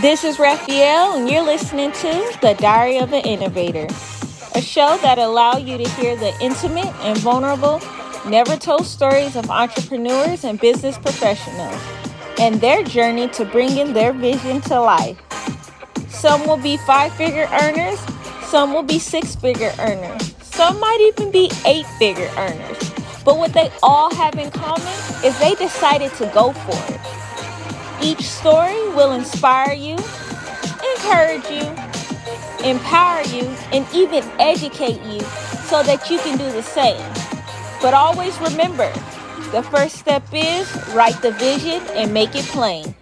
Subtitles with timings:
[0.00, 3.86] This is Raphael, and you're listening to The Diary of an Innovator,
[4.54, 7.80] a show that allows you to hear the intimate and vulnerable,
[8.26, 11.78] never told stories of entrepreneurs and business professionals
[12.40, 15.20] and their journey to bringing their vision to life.
[16.08, 18.00] Some will be five figure earners,
[18.46, 22.90] some will be six figure earners, some might even be eight figure earners.
[23.24, 27.01] But what they all have in common is they decided to go for it.
[28.02, 29.96] Each story will inspire you,
[30.96, 31.62] encourage you,
[32.64, 35.20] empower you, and even educate you
[35.70, 37.00] so that you can do the same.
[37.80, 38.92] But always remember
[39.52, 42.92] the first step is write the vision and make it plain.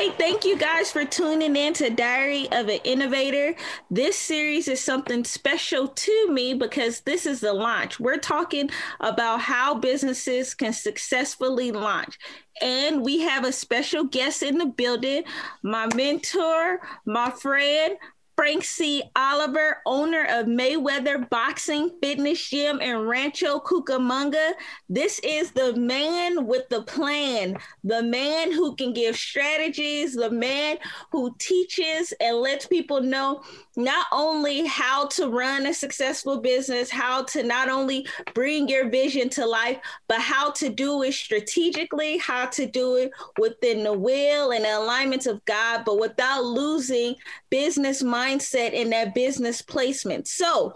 [0.00, 0.18] Right.
[0.18, 3.54] Thank you guys for tuning in to Diary of an Innovator.
[3.90, 8.00] This series is something special to me because this is the launch.
[8.00, 12.18] We're talking about how businesses can successfully launch.
[12.62, 15.24] And we have a special guest in the building,
[15.62, 17.98] my mentor, my friend,
[18.40, 19.02] Frank C.
[19.16, 24.52] Oliver, owner of Mayweather Boxing Fitness Gym in Rancho Cucamonga.
[24.88, 30.78] This is the man with the plan, the man who can give strategies, the man
[31.12, 33.42] who teaches and lets people know
[33.76, 39.28] not only how to run a successful business, how to not only bring your vision
[39.28, 39.76] to life,
[40.08, 44.78] but how to do it strategically, how to do it within the will and the
[44.78, 47.14] alignments of God, but without losing
[47.50, 48.29] business mindset
[48.74, 50.28] and that business placement.
[50.28, 50.72] So,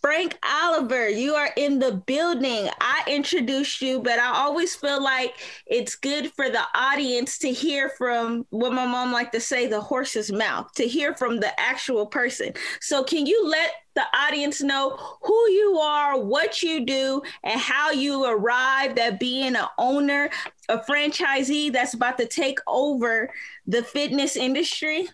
[0.00, 2.68] Frank Oliver, you are in the building.
[2.80, 5.34] I introduced you, but I always feel like
[5.66, 9.80] it's good for the audience to hear from what my mom liked to say, the
[9.80, 12.52] horse's mouth, to hear from the actual person.
[12.80, 17.90] So, can you let the audience know who you are, what you do, and how
[17.90, 20.30] you arrived at being an owner,
[20.68, 23.30] a franchisee that's about to take over
[23.66, 25.08] the fitness industry?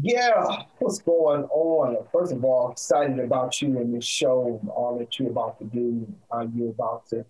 [0.00, 2.06] Yeah, what's going on?
[2.12, 5.64] First of all, excited about you and your show, and all that you're about to
[5.64, 7.24] do, how you're about to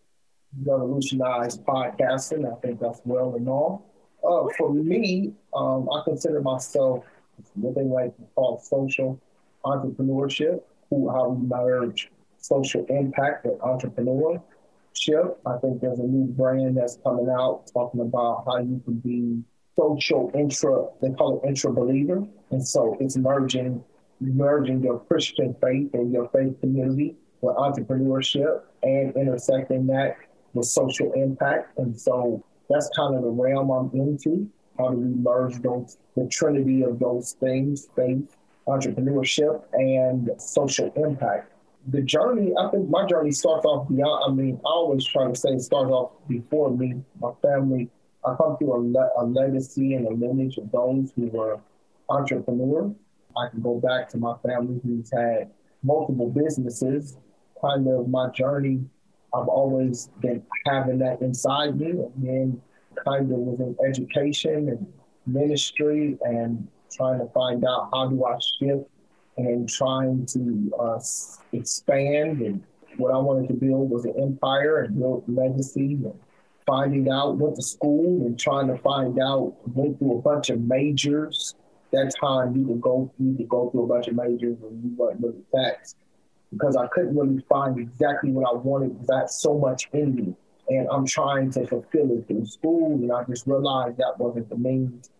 [0.62, 2.50] revolutionize podcasting.
[2.50, 3.86] I think that's well and all.
[4.22, 7.06] Uh, for me, um, I consider myself
[7.56, 9.18] they like to call social
[9.64, 15.36] entrepreneurship, who, how we merge social impact with entrepreneurship.
[15.46, 19.42] I think there's a new brand that's coming out talking about how you can be
[19.74, 22.26] social intra, they call it intra believer.
[22.50, 23.84] And so it's merging,
[24.20, 30.16] merging your Christian faith and your faith community with entrepreneurship and intersecting that
[30.54, 31.78] with social impact.
[31.78, 34.48] And so that's kind of the realm I'm into.
[34.78, 41.52] How do we merge those, the trinity of those things, faith, entrepreneurship, and social impact?
[41.88, 45.34] The journey, I think my journey starts off beyond, I mean, I always try to
[45.34, 47.02] say it starts off before me.
[47.20, 47.88] My family
[48.24, 51.60] I come through a, a legacy and a lineage of those who were
[52.08, 52.92] entrepreneurs.
[53.36, 55.50] I can go back to my family who's had
[55.82, 57.16] multiple businesses.
[57.60, 58.84] Kind of my journey,
[59.34, 62.62] I've always been having that inside me, and then
[63.04, 64.92] kind of within education and
[65.26, 68.88] ministry and trying to find out how do I shift
[69.36, 71.00] and trying to uh,
[71.52, 72.40] expand.
[72.40, 72.62] And
[72.96, 76.14] what I wanted to build was an empire and build legacy and
[76.66, 80.60] finding out, went to school and trying to find out, went through a bunch of
[80.60, 81.54] majors.
[81.92, 84.96] That time you could go you could go through a bunch of majors and you
[84.96, 85.96] weren't really taxed
[86.52, 90.14] because I couldn't really find exactly what I wanted because I had so much in
[90.14, 90.34] me.
[90.68, 94.56] And I'm trying to fulfill it through school and I just realized that wasn't the
[94.56, 95.10] means.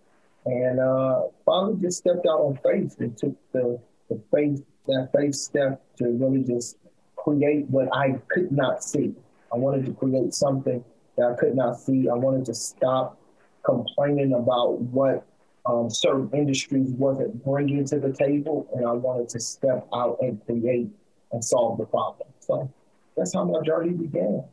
[0.44, 5.34] And uh, finally just stepped out on faith and took the, the faith, that faith
[5.34, 6.76] step to really just
[7.16, 9.14] create what I could not see.
[9.52, 10.84] I wanted to create something
[11.16, 12.08] that I could not see.
[12.08, 13.18] I wanted to stop
[13.64, 15.26] complaining about what
[15.68, 20.44] um, certain industries wasn't bringing to the table, and I wanted to step out and
[20.46, 20.88] create
[21.32, 22.28] and solve the problem.
[22.40, 22.72] So
[23.16, 24.44] that's how my journey began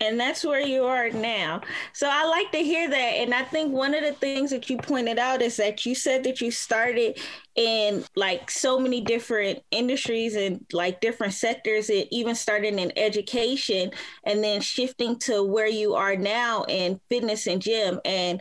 [0.00, 1.60] and that's where you are now.
[1.92, 2.96] So I like to hear that.
[2.96, 6.24] And I think one of the things that you pointed out is that you said
[6.24, 7.18] that you started
[7.54, 13.92] in like so many different industries and like different sectors, and even starting in education
[14.24, 18.00] and then shifting to where you are now in fitness and gym.
[18.04, 18.40] And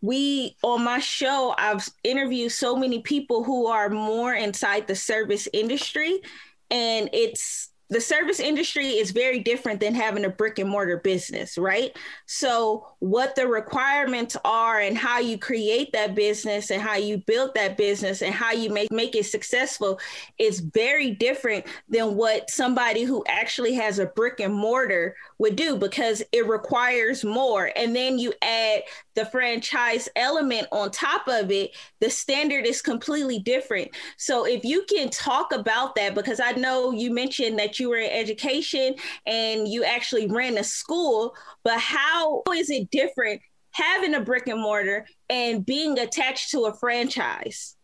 [0.00, 5.48] we on my show, I've interviewed so many people who are more inside the service
[5.52, 6.20] industry.
[6.70, 11.56] And it's the service industry is very different than having a brick and mortar business,
[11.56, 11.96] right?
[12.26, 17.54] So, what the requirements are and how you create that business and how you build
[17.54, 19.98] that business and how you make, make it successful
[20.38, 25.76] is very different than what somebody who actually has a brick and mortar would do
[25.76, 27.70] because it requires more.
[27.76, 28.82] And then you add
[29.14, 33.90] the franchise element on top of it, the standard is completely different.
[34.16, 37.98] So, if you can talk about that, because I know you mentioned that you were
[37.98, 38.94] in education
[39.26, 44.60] and you actually ran a school, but how is it different having a brick and
[44.60, 47.77] mortar and being attached to a franchise?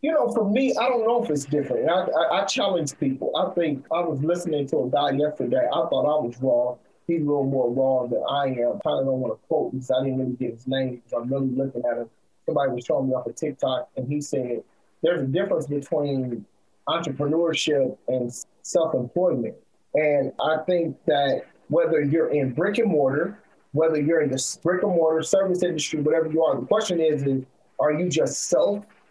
[0.00, 1.90] You know, for me, I don't know if it's different.
[1.90, 3.32] I, I, I, challenge people.
[3.36, 5.66] I think I was listening to a guy yesterday.
[5.66, 6.78] I thought I was wrong.
[7.08, 8.78] He's a little more wrong than I am.
[8.86, 11.48] I don't want to quote because I didn't really get his name because I'm really
[11.48, 12.10] looking at him.
[12.46, 14.62] Somebody was showing me off of TikTok, and he said
[15.02, 16.44] there's a difference between
[16.86, 19.54] entrepreneurship and self-employment.
[19.94, 23.42] And I think that whether you're in brick and mortar,
[23.72, 27.22] whether you're in the brick and mortar service industry, whatever you are, the question is,
[27.24, 27.44] is
[27.80, 28.48] are you just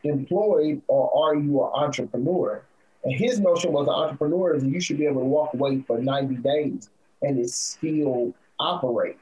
[0.04, 2.64] self-employed or are you an entrepreneur?
[3.04, 6.00] And his notion was an entrepreneur is you should be able to walk away for
[6.00, 6.90] 90 days
[7.22, 9.18] and it still operate.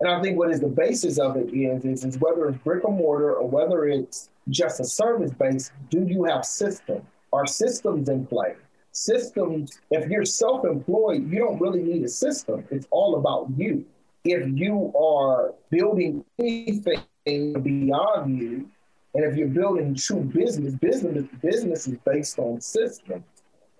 [0.00, 2.84] And I think what is the basis of it is, is, is whether it's brick
[2.84, 7.04] and mortar or whether it's just a service base, do you have systems?
[7.32, 8.56] Are systems in play?
[8.92, 12.66] Systems, if you're self employed, you don't really need a system.
[12.70, 13.84] It's all about you.
[14.24, 18.68] If you are building anything beyond you,
[19.14, 23.24] and if you're building true business, business business is based on systems.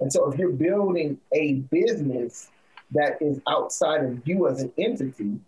[0.00, 2.50] And so if you're building a business
[2.93, 5.38] that is outside of you as an entity,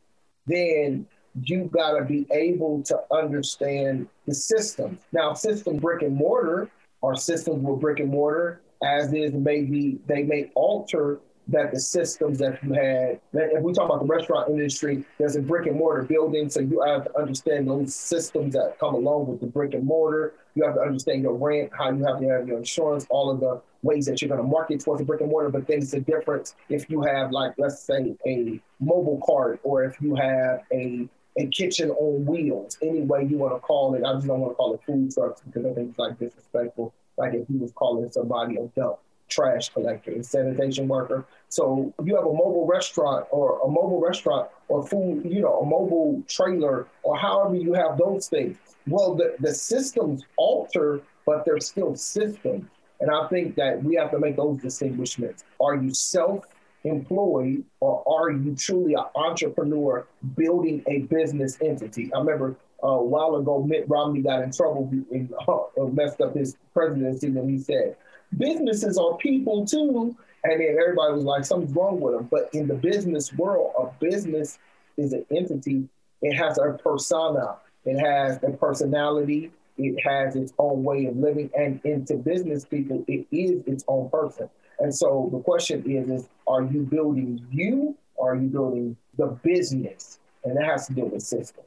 [0.47, 1.07] then
[1.43, 5.01] you got to be able to understand the systems.
[5.13, 6.71] Now, system brick and mortar
[7.01, 12.39] or systems with brick and mortar, as is maybe they may alter that the systems
[12.39, 16.03] that you had, if we talk about the restaurant industry, there's a brick and mortar
[16.03, 16.49] building.
[16.49, 20.35] So you have to understand those systems that come along with the brick and mortar.
[20.55, 23.41] You have to understand your rent, how you have to have your insurance, all of
[23.41, 25.49] the ways that you're going to market towards the brick and mortar.
[25.49, 29.85] But then it's a difference if you have, like, let's say, a mobile cart or
[29.85, 31.09] if you have a
[31.39, 34.05] a kitchen on wheels, any way you want to call it.
[34.05, 36.93] I just don't want to call it food trucks because I think it's like disrespectful.
[37.17, 38.99] Like if you was calling somebody a dump
[39.33, 41.25] trash collector, sanitation worker.
[41.49, 45.67] So you have a mobile restaurant or a mobile restaurant or food, you know, a
[45.67, 48.57] mobile trailer or however you have those things.
[48.87, 52.65] Well, the, the systems alter, but they're still systems.
[53.01, 55.45] And I think that we have to make those distinguishments.
[55.61, 56.45] Are you self
[56.85, 60.07] employed or are you truly an entrepreneur
[60.37, 62.13] building a business entity?
[62.15, 66.35] I remember uh, a while ago, Mitt Romney got in trouble and uh, messed up
[66.35, 67.97] his presidency when he said,
[68.37, 70.17] businesses are people too.
[70.45, 72.29] And then everybody was like, something's wrong with them.
[72.31, 74.59] But in the business world, a business
[74.97, 75.89] is an entity.
[76.21, 77.57] It has a persona.
[77.85, 79.53] It has a personality.
[79.79, 81.51] It has its own way of living.
[81.57, 84.49] And into business people, it is its own person.
[84.81, 89.27] And so the question is, is are you building you or are you building the
[89.43, 90.19] business?
[90.45, 91.67] And that has to do with systems.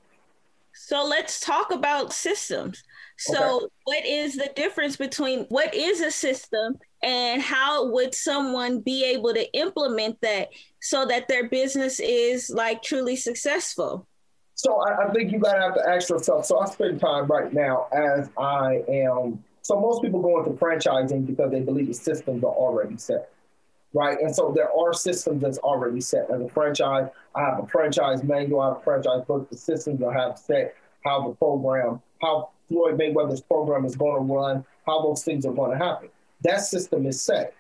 [0.74, 2.84] So let's talk about systems.
[3.18, 3.66] So, okay.
[3.86, 9.34] what is the difference between what is a system and how would someone be able
[9.34, 10.50] to implement that
[10.82, 14.08] so that their business is like truly successful?
[14.56, 16.46] So, I, I think you got to have to ask yourself.
[16.46, 19.44] So, I spend time right now as I am.
[19.62, 23.32] So, most people go into franchising because they believe the systems are already set
[23.96, 24.20] right?
[24.20, 26.30] And so there are systems that's already set.
[26.30, 30.04] As a franchise, I have a franchise manual, I have a franchise book, the systems
[30.04, 30.76] I have set,
[31.06, 35.54] how the program, how Floyd Mayweather's program is going to run, how those things are
[35.54, 36.10] going to happen.
[36.42, 37.54] That system is set.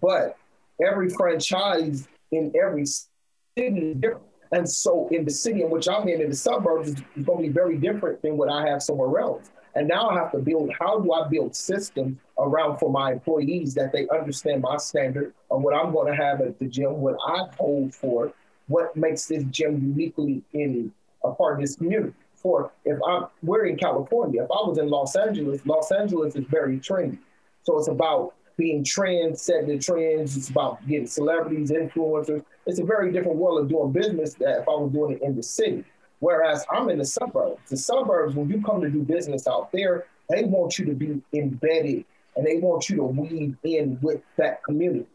[0.00, 0.36] But
[0.84, 3.10] every franchise in every city
[3.56, 4.24] is different.
[4.52, 7.48] And so in the city in which I'm in, in the suburbs, is going to
[7.48, 9.50] be very different than what I have somewhere else.
[9.74, 13.74] And now I have to build, how do I build systems around for my employees
[13.74, 17.16] that they understand my standard of what I'm going to have at the gym, what
[17.26, 18.32] I hold for,
[18.68, 20.92] what makes this gym uniquely in
[21.24, 22.14] a part of this community.
[22.44, 26.44] For if I'm, we're in California, if I was in Los Angeles, Los Angeles is
[26.44, 27.18] very trendy.
[27.62, 30.36] So it's about being trend, setting the trends.
[30.36, 32.44] It's about getting celebrities, influencers.
[32.66, 35.34] It's a very different world of doing business that if I was doing it in
[35.34, 35.84] the city.
[36.20, 37.70] Whereas I'm in the suburbs.
[37.70, 41.22] The suburbs, when you come to do business out there, they want you to be
[41.32, 42.04] embedded
[42.36, 45.06] and they want you to weave in with that community.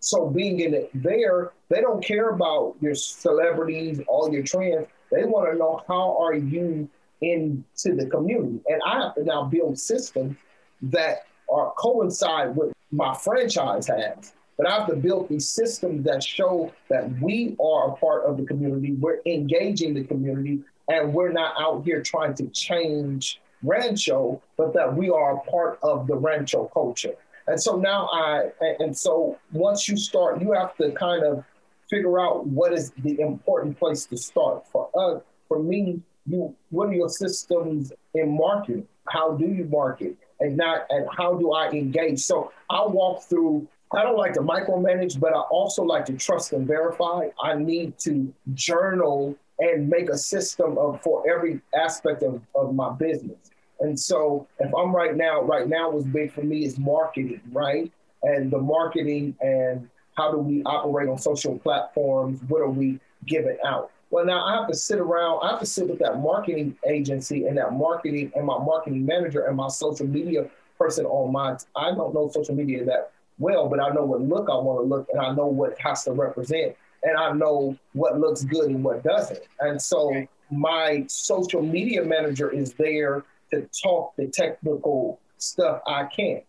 [0.00, 4.86] So being in it there, they don't care about your celebrities, all your trends.
[5.10, 6.88] They want to know how are you
[7.20, 8.60] into the community.
[8.68, 10.36] And I have to now build systems
[10.82, 14.32] that are coincide with my franchise has.
[14.58, 18.36] but I have to build these systems that show that we are a part of
[18.36, 24.42] the community, we're engaging the community, and we're not out here trying to change Rancho,
[24.56, 27.14] but that we are a part of the Rancho culture.
[27.46, 28.50] And so now I,
[28.80, 31.44] and so once you start, you have to kind of
[31.90, 34.66] figure out what is the important place to start.
[34.68, 38.86] For us, for me, you what are your systems in marketing?
[39.08, 40.16] How do you market?
[40.40, 42.20] And not and how do I engage?
[42.20, 46.52] So I'll walk through I don't like to micromanage, but I also like to trust
[46.52, 47.28] and verify.
[47.42, 52.90] I need to journal and make a system of for every aspect of, of my
[52.90, 53.50] business.
[53.80, 57.90] And so if I'm right now, right now what's big for me is marketing, right?
[58.22, 62.40] And the marketing and how do we operate on social platforms?
[62.48, 63.92] What are we giving out?
[64.10, 67.46] Well, now I have to sit around, I have to sit with that marketing agency
[67.46, 71.92] and that marketing and my marketing manager and my social media person on my, I
[71.94, 75.06] don't know social media that well, but I know what look I want to look
[75.12, 79.04] and I know what has to represent and I know what looks good and what
[79.04, 79.40] doesn't.
[79.60, 86.42] And so my social media manager is there to talk the technical stuff I can't.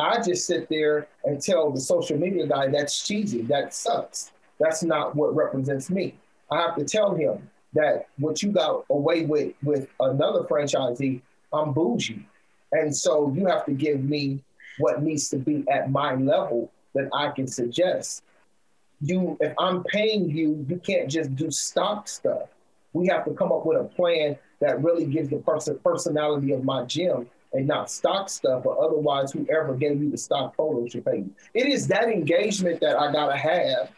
[0.00, 4.32] I just sit there and tell the social media guy that's cheesy, that sucks.
[4.58, 6.14] That's not what represents me.
[6.50, 11.20] I have to tell him that what you got away with with another franchisee,
[11.52, 12.26] I'm bougie.
[12.72, 14.42] And so you have to give me
[14.78, 18.22] what needs to be at my level that I can suggest.
[19.00, 22.48] You, if I'm paying you, you can't just do stock stuff.
[22.92, 26.64] We have to come up with a plan that really gives the person personality of
[26.64, 31.04] my gym and not stock stuff, or otherwise whoever gave you the stock photo should
[31.04, 31.30] pay you.
[31.54, 33.90] It is that engagement that I gotta have,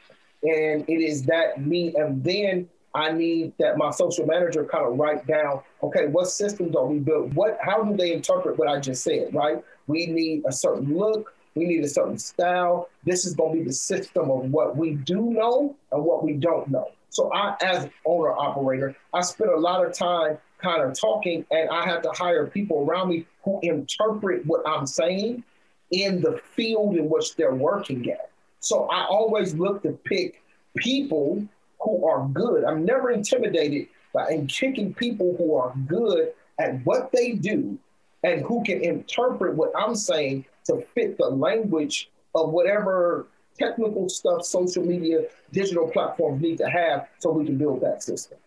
[0.42, 4.98] and it is that me, and then I need that my social manager kind of
[4.98, 7.32] write down, okay, what systems are we built?
[7.34, 9.62] What how do they interpret what I just said, right?
[9.86, 12.88] We need a certain look, we need a certain style.
[13.04, 16.68] This is gonna be the system of what we do know and what we don't
[16.68, 16.88] know.
[17.10, 21.68] So I, as owner operator, I spend a lot of time kind of talking, and
[21.68, 25.44] I have to hire people around me who interpret what I'm saying
[25.90, 28.30] in the field in which they're working at.
[28.60, 30.42] So I always look to pick
[30.76, 31.46] people
[31.80, 32.64] who are good.
[32.64, 37.78] I'm never intimidated by and kicking people who are good at what they do
[38.24, 43.26] and who can interpret what I'm saying to fit the language of whatever
[43.58, 48.38] technical stuff social media, digital platforms need to have so we can build that system.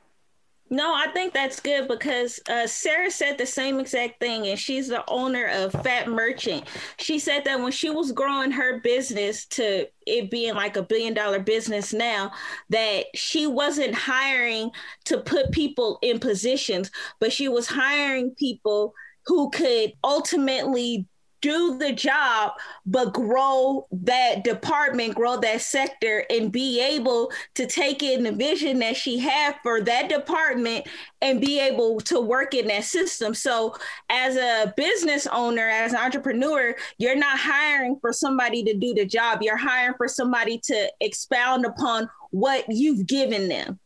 [0.75, 4.89] No, I think that's good because uh, Sarah said the same exact thing, and she's
[4.89, 6.67] the owner of Fattmerchant.
[6.98, 11.13] She said that when she was growing her business to it being like a billion
[11.13, 12.34] dollar business now,
[12.72, 14.70] that she wasn't hiring
[15.05, 16.91] to put people in positions,
[17.22, 18.94] but she was hiring people
[19.27, 21.08] who could ultimately
[21.46, 22.54] do the job,
[22.88, 28.80] but grow that department, grow that sector, and be able to take in the vision
[28.80, 30.88] that she had for that department
[31.22, 33.36] and be able to work in that system.
[33.36, 33.75] So,
[34.10, 39.06] as a business owner, as an entrepreneur, you're not hiring for somebody to do the
[39.06, 43.80] job, you're hiring for somebody to expound upon what you've given them.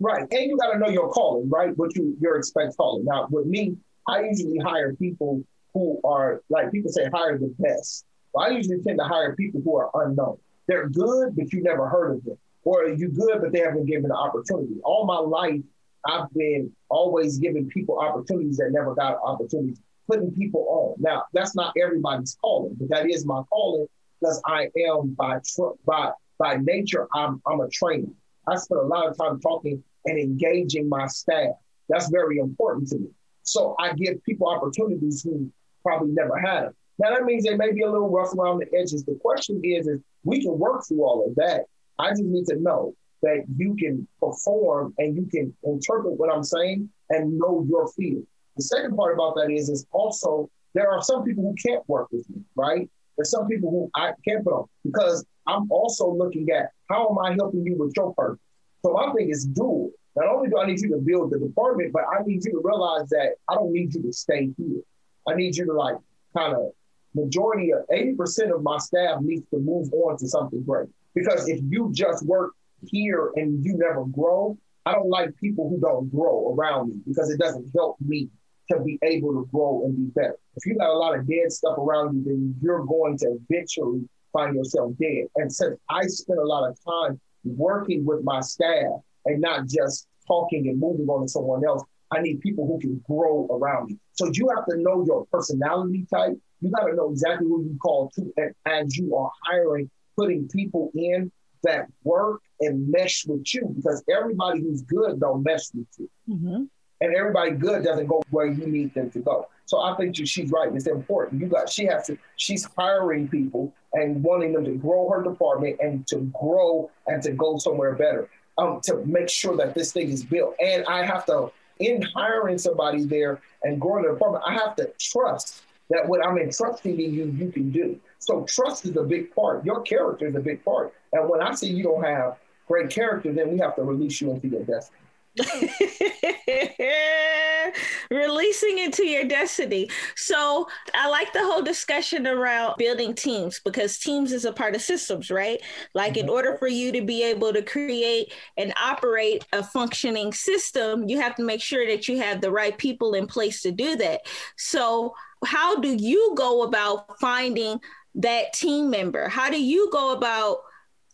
[0.00, 0.26] Right.
[0.30, 1.74] And you got to know your calling, right?
[1.78, 3.06] What you your expect calling.
[3.06, 5.42] Now, with me, I usually hire people
[5.74, 8.04] who are like people say hire the best.
[8.32, 10.38] Well, I usually tend to hire people who are unknown.
[10.66, 14.06] They're good, but you never heard of them, or you good, but they haven't given
[14.06, 14.80] an opportunity.
[14.84, 15.60] All my life,
[16.06, 21.02] I've been always giving people opportunities that never got opportunities, putting people on.
[21.02, 23.86] Now, that's not everybody's calling, but that is my calling
[24.20, 25.40] because I am by
[25.86, 28.08] by by nature, I'm I'm a trainer.
[28.46, 31.50] I spend a lot of time talking and engaging my staff.
[31.88, 33.08] That's very important to me.
[33.42, 35.50] So I give people opportunities who
[35.82, 36.74] probably never had them.
[36.98, 39.04] Now that means they may be a little rough around the edges.
[39.04, 41.64] The question is, is we can work through all of that.
[41.98, 46.44] I just need to know that you can perform and you can interpret what I'm
[46.44, 48.26] saying and know your field.
[48.56, 52.08] The second part about that is, is also there are some people who can't work
[52.10, 52.88] with me, right?
[53.16, 57.18] There's some people who I can't put on because I'm also looking at how am
[57.18, 58.40] I helping you with your purpose.
[58.84, 59.90] So my thing is dual.
[60.16, 62.60] Not only do I need you to build the department, but I need you to
[62.62, 64.82] realize that I don't need you to stay here.
[65.28, 65.96] I need you to like
[66.36, 66.70] kind of
[67.14, 70.88] majority of 80% of my staff needs to move on to something great.
[71.14, 72.52] Because if you just work
[72.86, 77.30] here and you never grow, I don't like people who don't grow around me because
[77.30, 78.28] it doesn't help me
[78.70, 80.36] to be able to grow and be better.
[80.56, 84.08] If you got a lot of dead stuff around you, then you're going to eventually
[84.32, 85.26] find yourself dead.
[85.36, 90.06] And since I spend a lot of time working with my staff and not just
[90.26, 93.98] talking and moving on to someone else, I need people who can grow around me.
[94.12, 96.38] So you have to know your personality type.
[96.60, 100.48] You got to know exactly who you call to and as you are hiring putting
[100.48, 101.30] people in
[101.62, 106.10] that work and mesh with you because everybody who's good don't mesh with you.
[106.28, 106.64] Mm-hmm.
[107.02, 109.48] And everybody good doesn't go where you need them to go.
[109.64, 110.70] So I think she's right.
[110.74, 111.40] It's important.
[111.40, 112.18] You got she has to.
[112.36, 117.32] She's hiring people and wanting them to grow her department and to grow and to
[117.32, 118.28] go somewhere better.
[118.58, 120.54] Um, to make sure that this thing is built.
[120.60, 121.50] And I have to,
[121.80, 126.38] in hiring somebody there and growing the department, I have to trust that what I'm
[126.38, 127.98] entrusting in you, you can do.
[128.18, 129.64] So trust is a big part.
[129.64, 130.94] Your character is a big part.
[131.12, 134.30] And when I say you don't have great character, then we have to release you
[134.30, 134.98] into your destiny.
[138.10, 139.88] Releasing into your destiny.
[140.16, 144.82] So I like the whole discussion around building teams because teams is a part of
[144.82, 145.60] systems, right?
[145.94, 146.24] Like mm-hmm.
[146.24, 151.20] in order for you to be able to create and operate a functioning system, you
[151.20, 154.22] have to make sure that you have the right people in place to do that.
[154.56, 157.80] So how do you go about finding
[158.16, 159.28] that team member?
[159.28, 160.58] How do you go about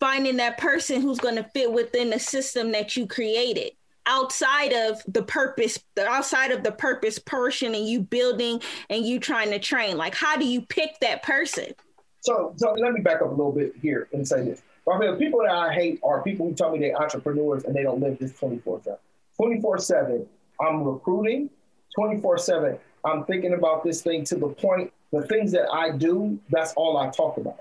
[0.00, 3.72] finding that person who's going to fit within the system that you created?
[4.06, 9.50] Outside of the purpose outside of the purpose portion and you building and you trying
[9.50, 9.96] to train.
[9.96, 11.74] Like how do you pick that person?
[12.20, 14.62] So so let me back up a little bit here and say this.
[14.86, 18.00] The people that i hate are people who tell me they're entrepreneurs and they don't
[18.00, 18.98] live this 24 7
[19.36, 20.26] 24 7
[20.60, 21.50] i'm recruiting.
[21.96, 26.38] 24 7 i'm thinking about this thing to the point the things that i do
[26.50, 27.58] that's all i talk about.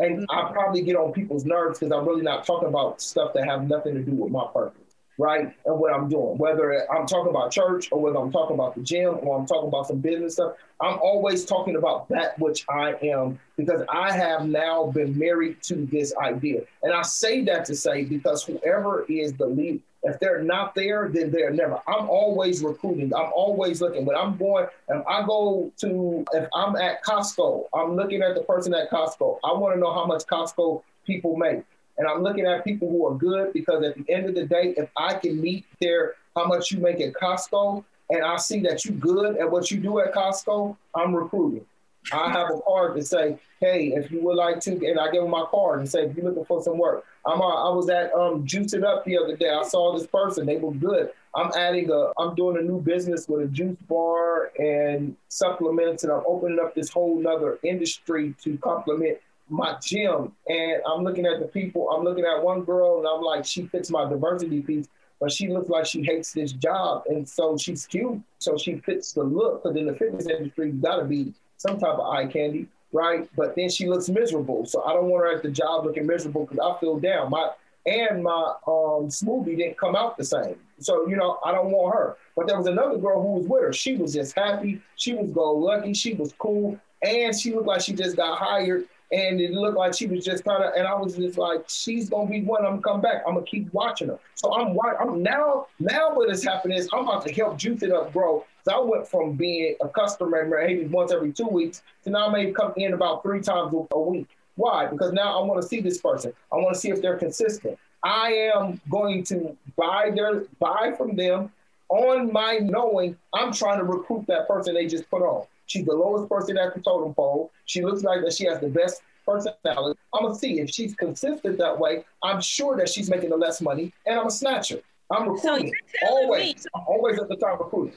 [0.00, 0.48] And mm-hmm.
[0.48, 3.68] I probably get on people's nerves because I'm really not talking about stuff that have
[3.68, 4.83] nothing to do with my purpose
[5.18, 5.54] right?
[5.64, 8.82] And what I'm doing, whether I'm talking about church or whether I'm talking about the
[8.82, 12.94] gym or I'm talking about some business stuff, I'm always talking about that which I
[13.02, 16.62] am because I have now been married to this idea.
[16.82, 21.08] And I say that to say because whoever is the lead, if they're not there,
[21.08, 21.80] then they're never.
[21.88, 23.14] I'm always recruiting.
[23.14, 24.04] I'm always looking.
[24.04, 28.42] When I'm going, if I go to, if I'm at Costco, I'm looking at the
[28.42, 29.38] person at Costco.
[29.42, 31.62] I want to know how much Costco people make.
[31.98, 34.74] And I'm looking at people who are good because at the end of the day,
[34.76, 38.84] if I can meet their how much you make at Costco, and I see that
[38.84, 41.64] you're good at what you do at Costco, I'm recruiting.
[42.12, 45.22] I have a card to say, hey, if you would like to, and I give
[45.22, 47.04] them my card and say, if you're looking for some work.
[47.26, 49.48] I'm uh, I was at um, Juice It Up the other day.
[49.48, 50.44] I saw this person.
[50.44, 51.10] They were good.
[51.34, 56.12] I'm adding a, I'm doing a new business with a juice bar and supplements, and
[56.12, 61.40] I'm opening up this whole other industry to complement my gym and I'm looking at
[61.40, 61.90] the people.
[61.90, 64.88] I'm looking at one girl and I'm like, she fits my diversity piece,
[65.20, 67.04] but she looks like she hates this job.
[67.08, 68.20] And so she's cute.
[68.38, 69.62] So she fits the look.
[69.62, 73.28] Because in the fitness industry, you got to be some type of eye candy, right?
[73.36, 74.66] But then she looks miserable.
[74.66, 77.30] So I don't want her at the job looking miserable because I feel down.
[77.30, 77.50] My
[77.86, 80.56] and my um, smoothie didn't come out the same.
[80.78, 82.16] So, you know, I don't want her.
[82.34, 83.72] But there was another girl who was with her.
[83.74, 84.80] She was just happy.
[84.96, 85.92] She was go lucky.
[85.92, 86.78] She was cool.
[87.02, 90.44] And she looked like she just got hired and it looked like she was just
[90.44, 92.64] kind of, and I was just like, she's gonna be one.
[92.64, 93.22] I'm gonna come back.
[93.26, 94.18] I'm gonna keep watching her.
[94.34, 97.92] So I'm, I'm now, now what is happening is I'm about to help juice it
[97.92, 98.44] up, bro.
[98.64, 102.32] So I went from being a customer maybe once every two weeks to now I
[102.32, 104.28] may come in about three times a week.
[104.56, 104.86] Why?
[104.86, 106.32] Because now I want to see this person.
[106.52, 107.78] I want to see if they're consistent.
[108.02, 111.52] I am going to buy their buy from them
[111.88, 115.46] on my knowing I'm trying to recruit that person they just put on.
[115.66, 117.50] She's the lowest person at the totem pole.
[117.66, 119.98] She looks like that she has the best personality.
[120.12, 122.04] I'm gonna see if she's consistent that way.
[122.22, 124.80] I'm sure that she's making the less money, and I'm a snatcher.
[125.10, 126.66] I'm recruiting so always.
[126.74, 127.94] I'm always at the top recruiting.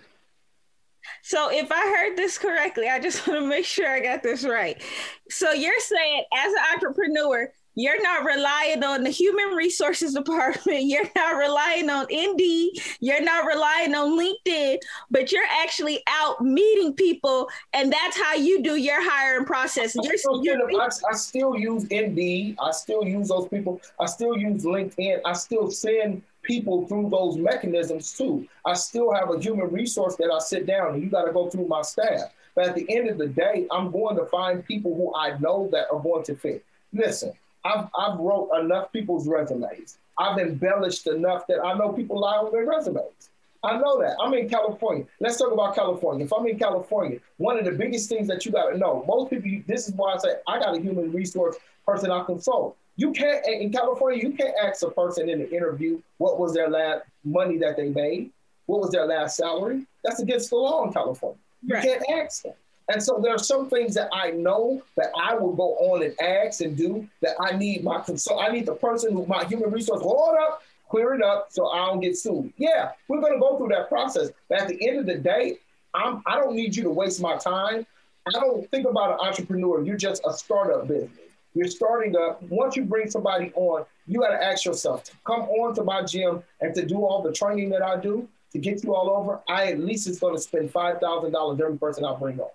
[1.21, 4.43] So if I heard this correctly, I just want to make sure I got this
[4.43, 4.81] right.
[5.29, 10.85] So you're saying as an entrepreneur, you're not relying on the human resources department.
[10.85, 12.81] You're not relying on Indeed.
[12.99, 14.79] You're not relying on LinkedIn,
[15.11, 19.95] but you're actually out meeting people, and that's how you do your hiring process.
[19.95, 20.43] I still,
[20.81, 22.57] I, I still use Indeed.
[22.59, 23.79] I still use those people.
[23.99, 25.19] I still use LinkedIn.
[25.23, 28.47] I still send people through those mechanisms too.
[28.65, 31.47] I still have a human resource that I sit down and you got to go
[31.47, 32.33] through my staff.
[32.55, 35.69] But at the end of the day, I'm going to find people who I know
[35.71, 36.65] that are going to fit.
[36.91, 39.97] Listen, I've, I've wrote enough people's resumes.
[40.17, 43.29] I've embellished enough that I know people lie on their resumes.
[43.63, 44.15] I know that.
[44.21, 45.05] I'm in California.
[45.19, 46.25] Let's talk about California.
[46.25, 49.29] If I'm in California, one of the biggest things that you got to know, most
[49.29, 52.77] people, this is why I say I got a human resource person I consult.
[52.95, 56.69] You can't, in California, you can't ask a person in an interview what was their
[56.69, 58.31] last money that they made,
[58.65, 59.85] what was their last salary.
[60.03, 61.39] That's against the law in California.
[61.63, 61.83] You right.
[61.83, 62.53] can't ask them.
[62.89, 66.19] And so there are some things that I know that I will go on and
[66.21, 68.41] ask and do that I need my consult.
[68.41, 71.87] I need the person who my human resource hold up, clear it up so I
[71.87, 72.53] don't get sued.
[72.57, 74.29] Yeah, we're gonna go through that process.
[74.47, 75.57] But at the end of the day,
[75.93, 77.85] I'm I don't need you to waste my time.
[78.27, 79.83] I don't think about an entrepreneur.
[79.83, 81.11] You're just a startup business.
[81.53, 82.41] You're starting up.
[82.43, 86.03] Once you bring somebody on, you got to ask yourself to come on to my
[86.03, 89.39] gym and to do all the training that I do to get you all over.
[89.49, 92.49] I at least is going to spend five thousand dollars every person I bring on.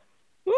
[0.44, 0.54] Woo.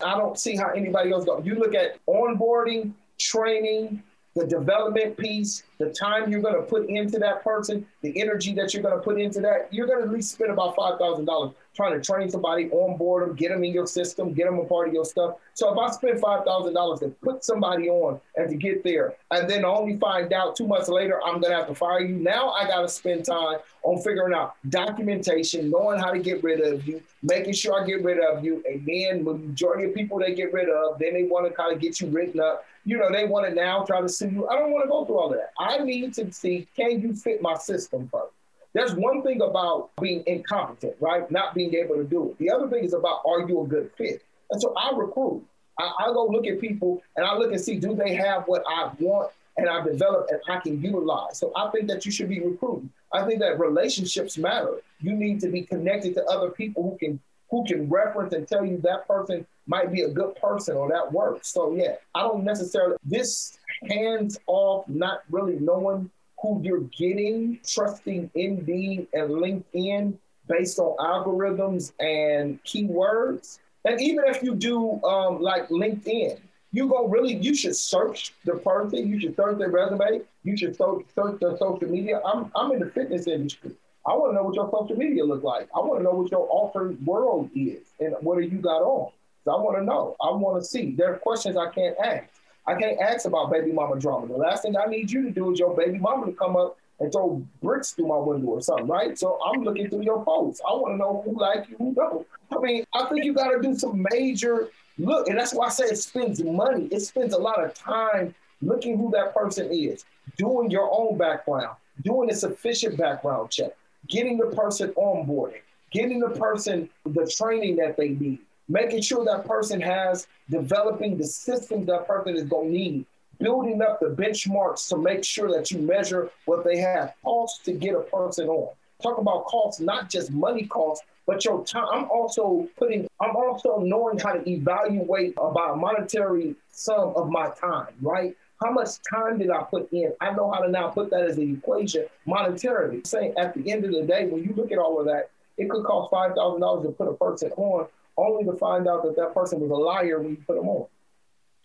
[0.00, 1.42] I don't see how anybody else go.
[1.42, 4.02] You look at onboarding, training,
[4.36, 8.72] the development piece, the time you're going to put into that person, the energy that
[8.72, 11.92] you're going to put into that, you're going to at least spend about $5,000 trying
[11.92, 14.94] to train somebody, onboard them, get them in your system, get them a part of
[14.94, 15.36] your stuff.
[15.54, 19.64] So if I spend $5,000 to put somebody on and to get there, and then
[19.64, 22.82] only find out two months later, I'm to have to fire you, now I got
[22.82, 27.52] to spend time on figuring out documentation, knowing how to get rid of you, making
[27.52, 28.60] sure I get rid of you.
[28.68, 31.72] And then the majority of people they get rid of, then they want to kind
[31.72, 32.64] of get you written up.
[32.84, 34.48] You know, they want to now try to sue you.
[34.48, 35.52] I don't want to go through all of that.
[35.60, 38.32] I need to see, can you fit my system first?
[38.78, 41.28] There's one thing about being incompetent, right?
[41.32, 42.38] Not being able to do it.
[42.38, 44.22] The other thing is about are you a good fit?
[44.52, 45.44] And so I recruit.
[45.80, 48.62] I, I go look at people and I look and see do they have what
[48.68, 51.40] I want and I develop and I can utilize.
[51.40, 52.88] So I think that you should be recruiting.
[53.12, 54.76] I think that relationships matter.
[55.00, 58.64] You need to be connected to other people who can who can reference and tell
[58.64, 61.48] you that person might be a good person or that works.
[61.48, 68.30] So yeah, I don't necessarily this hands off, not really knowing who you're getting, trusting
[68.34, 70.14] Indeed and LinkedIn
[70.48, 73.58] based on algorithms and keywords.
[73.84, 76.38] And even if you do um, like LinkedIn,
[76.72, 80.76] you go really, you should search the person, you should search their resume, you should
[80.76, 82.20] search, search their social media.
[82.24, 83.72] I'm, I'm in the fitness industry.
[84.06, 85.68] I want to know what your social media look like.
[85.74, 89.10] I want to know what your altered world is and what have you got on.
[89.44, 90.16] So I want to know.
[90.20, 90.92] I want to see.
[90.92, 92.28] There are questions I can't ask.
[92.68, 94.26] I can't ask about baby mama drama.
[94.26, 96.76] The last thing I need you to do is your baby mama to come up
[97.00, 99.18] and throw bricks through my window or something, right?
[99.18, 100.60] So I'm looking through your posts.
[100.68, 102.26] I want to know who like you, who don't.
[102.52, 105.68] I mean, I think you got to do some major look, and that's why I
[105.70, 106.88] say it spends money.
[106.90, 110.04] It spends a lot of time looking who that person is,
[110.36, 113.70] doing your own background, doing a sufficient background check,
[114.08, 119.46] getting the person onboarded, getting the person the training that they need, making sure that
[119.46, 123.06] person has developing the systems that person is going to need,
[123.38, 127.72] building up the benchmarks to make sure that you measure what they have costs to
[127.72, 128.74] get a person on.
[129.02, 131.86] Talk about costs, not just money costs, but your time.
[131.92, 137.50] I'm also putting, I'm also knowing how to evaluate about a monetary sum of my
[137.50, 138.34] time, right?
[138.64, 140.12] How much time did I put in?
[140.20, 143.06] I know how to now put that as an equation monetarily.
[143.06, 145.68] Saying at the end of the day, when you look at all of that, it
[145.70, 147.86] could cost five thousand dollars to put a person on,
[148.18, 150.86] only to find out that that person was a liar when you put them on.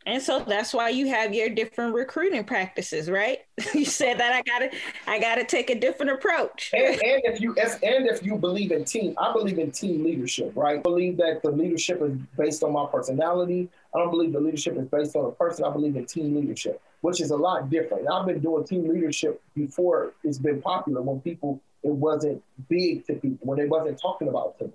[0.05, 3.39] And so that's why you have your different recruiting practices, right?
[3.73, 4.69] you said that I gotta
[5.07, 6.71] I gotta take a different approach.
[6.73, 10.51] and, and, if you and if you believe in team, I believe in team leadership,
[10.55, 10.79] right?
[10.79, 13.69] I believe that the leadership is based on my personality.
[13.95, 15.63] I don't believe the leadership is based on a person.
[15.63, 18.09] I believe in team leadership, which is a lot different.
[18.11, 23.13] I've been doing team leadership before it's been popular when people it wasn't big to
[23.13, 24.73] people, when they wasn't talking about teams.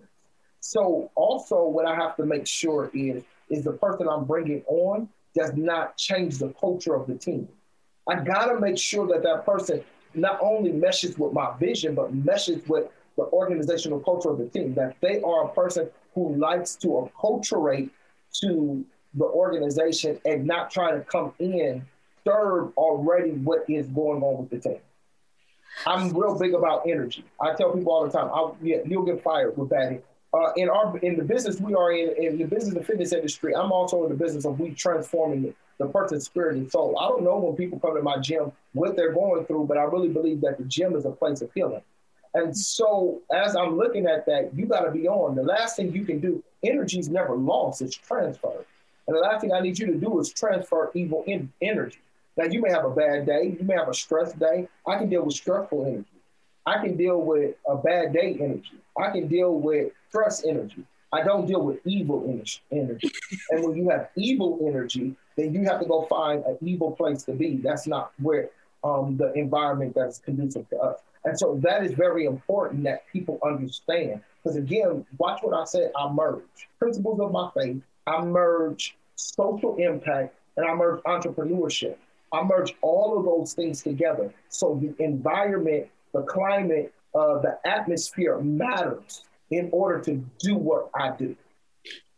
[0.60, 5.08] So also what I have to make sure is is the person I'm bringing on
[5.34, 7.48] does not change the culture of the team.
[8.06, 9.82] I gotta make sure that that person
[10.14, 14.74] not only meshes with my vision, but meshes with the organizational culture of the team.
[14.74, 17.90] That they are a person who likes to acculturate
[18.40, 21.84] to the organization and not trying to come in
[22.26, 24.80] serve already what is going on with the team.
[25.86, 27.24] I'm real big about energy.
[27.40, 30.02] I tell people all the time, I'll, yeah, you'll get fired with bad
[30.34, 33.54] uh, in our in the business we are in, in the business of fitness industry,
[33.54, 36.98] I'm also in the business of we transforming it, the person's spirit and soul.
[36.98, 39.84] I don't know when people come to my gym what they're going through, but I
[39.84, 41.82] really believe that the gym is a place of healing.
[42.34, 45.34] And so as I'm looking at that, you got to be on.
[45.34, 48.66] The last thing you can do, energy is never lost, it's transferred.
[49.06, 52.00] And the last thing I need you to do is transfer evil in- energy.
[52.36, 54.68] Now, you may have a bad day, you may have a stress day.
[54.86, 56.17] I can deal with stressful energy.
[56.68, 58.76] I can deal with a bad day energy.
[58.98, 60.84] I can deal with stress energy.
[61.10, 62.22] I don't deal with evil
[62.70, 63.10] energy.
[63.50, 67.22] and when you have evil energy, then you have to go find an evil place
[67.22, 67.56] to be.
[67.56, 68.50] That's not where
[68.84, 71.00] um, the environment that's conducive to us.
[71.24, 74.20] And so that is very important that people understand.
[74.42, 75.90] Because again, watch what I said.
[75.98, 77.80] I merge principles of my faith.
[78.06, 81.96] I merge social impact, and I merge entrepreneurship.
[82.30, 84.30] I merge all of those things together.
[84.50, 91.10] So the environment, the climate, uh, the atmosphere matters in order to do what I
[91.16, 91.36] do.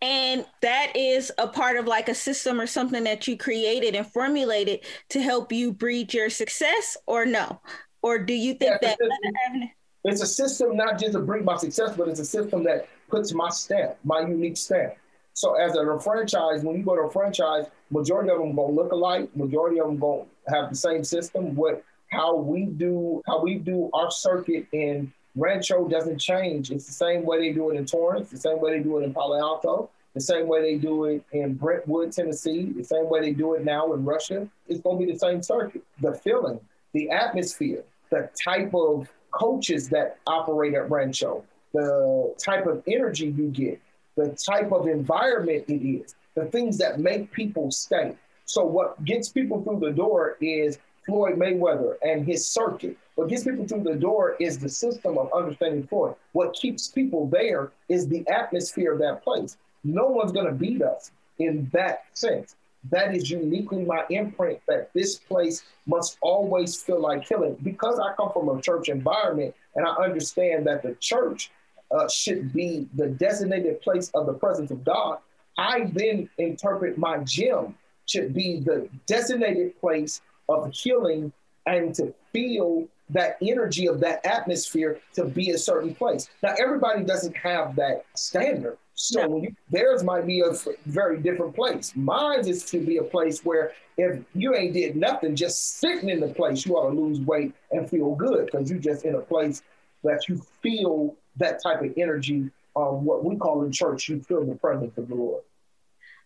[0.02, 4.06] And that is a part of like a system or something that you created and
[4.06, 7.60] formulated to help you breed your success, or no?
[8.02, 9.68] Or do you think yeah, that?
[10.04, 13.34] It's a system not just to bring my success, but it's a system that puts
[13.34, 14.94] my stamp, my unique stamp.
[15.34, 18.92] So as a franchise, when you go to a franchise, Majority of them gonna look
[18.92, 19.34] alike.
[19.34, 21.56] Majority of them gonna have the same system.
[21.56, 26.70] What how we do how we do our circuit in Rancho doesn't change.
[26.70, 29.04] It's the same way they do it in Torrance, the same way they do it
[29.04, 33.20] in Palo Alto, the same way they do it in Brentwood, Tennessee, the same way
[33.20, 34.48] they do it now in Russia.
[34.68, 35.82] It's going to be the same circuit.
[36.00, 36.60] The feeling,
[36.92, 43.48] the atmosphere, the type of coaches that operate at Rancho, the type of energy you
[43.48, 43.80] get,
[44.16, 48.16] the type of environment it is, the things that make people stay.
[48.46, 52.96] So, what gets people through the door is Floyd Mayweather and his circuit.
[53.14, 56.14] What gets people through the door is the system of understanding Floyd.
[56.32, 59.56] What keeps people there is the atmosphere of that place.
[59.84, 62.56] No one's going to beat us in that sense.
[62.90, 67.56] That is uniquely my imprint that this place must always feel like killing.
[67.62, 71.50] Because I come from a church environment and I understand that the church
[71.90, 75.18] uh, should be the designated place of the presence of God,
[75.58, 77.74] I then interpret my gym
[78.06, 81.32] should be the designated place of healing
[81.66, 86.28] and to feel that energy of that atmosphere to be a certain place.
[86.42, 88.78] Now, everybody doesn't have that standard.
[88.94, 89.36] So no.
[89.42, 90.52] you, theirs might be a
[90.86, 91.92] very different place.
[91.96, 96.20] Mine is to be a place where if you ain't did nothing, just sitting in
[96.20, 99.20] the place, you ought to lose weight and feel good because you just in a
[99.20, 99.62] place
[100.04, 102.50] that you feel that type of energy.
[102.76, 105.42] Um, what we call in church, you feel the presence of the Lord.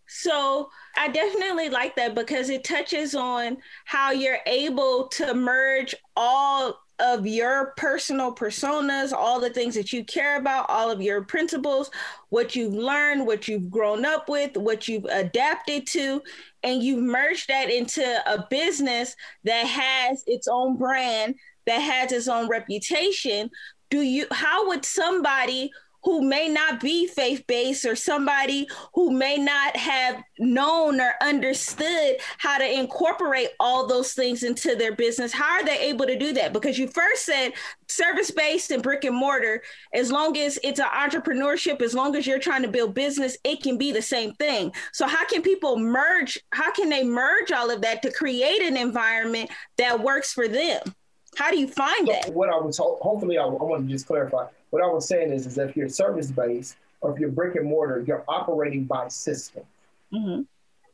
[0.06, 6.78] So I definitely like that because it touches on how you're able to merge all
[7.00, 11.90] of your personal personas, all the things that you care about, all of your principles,
[12.28, 16.22] what you've learned, what you've grown up with, what you've adapted to,
[16.62, 21.34] and you've merged that into a business that has its own brand,
[21.66, 23.50] that has its own reputation.
[23.90, 25.70] Do you how would somebody
[26.04, 32.16] who may not be faith based or somebody who may not have known or understood
[32.38, 36.32] how to incorporate all those things into their business how are they able to do
[36.32, 36.52] that?
[36.52, 37.52] Because you first said
[37.88, 39.62] service based and brick and mortar.
[39.92, 43.62] As long as it's an entrepreneurship as long as you're trying to build business it
[43.62, 44.72] can be the same thing.
[44.92, 48.76] So how can people merge how can they merge all of that to create an
[48.76, 50.80] environment that works for them?
[51.36, 52.32] How do you find so that?
[52.32, 55.46] what i was hopefully I, I want to just clarify what I was saying is,
[55.46, 59.62] is if you're service based or if you're brick and mortar, you're operating by system.
[60.12, 60.42] Mm-hmm.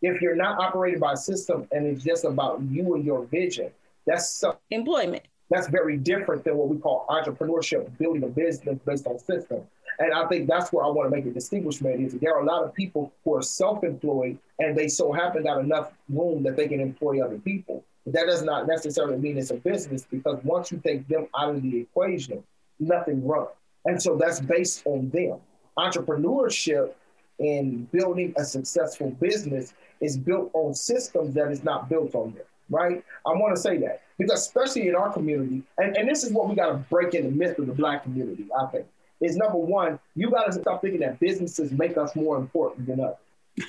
[0.03, 3.71] If you're not operating by system and it's just about you and your vision,
[4.07, 5.23] that's employment.
[5.49, 9.63] That's very different than what we call entrepreneurship, building a business based on system.
[9.99, 12.45] And I think that's where I want to make a distinguishment is there are a
[12.45, 16.69] lot of people who are self-employed and they so happen got enough room that they
[16.69, 17.83] can employ other people.
[18.05, 21.55] But that does not necessarily mean it's a business because once you take them out
[21.55, 22.45] of the equation,
[22.79, 23.49] nothing runs.
[23.85, 25.39] And so that's based on them.
[25.79, 26.93] Entrepreneurship
[27.39, 32.45] and building a successful business is built on systems that is not built on them,
[32.69, 33.03] right?
[33.27, 36.49] I want to say that because, especially in our community, and, and this is what
[36.49, 38.87] we got to break in the myth of the Black community, I think,
[39.21, 43.01] is number one, you got to stop thinking that businesses make us more important than
[43.01, 43.17] us.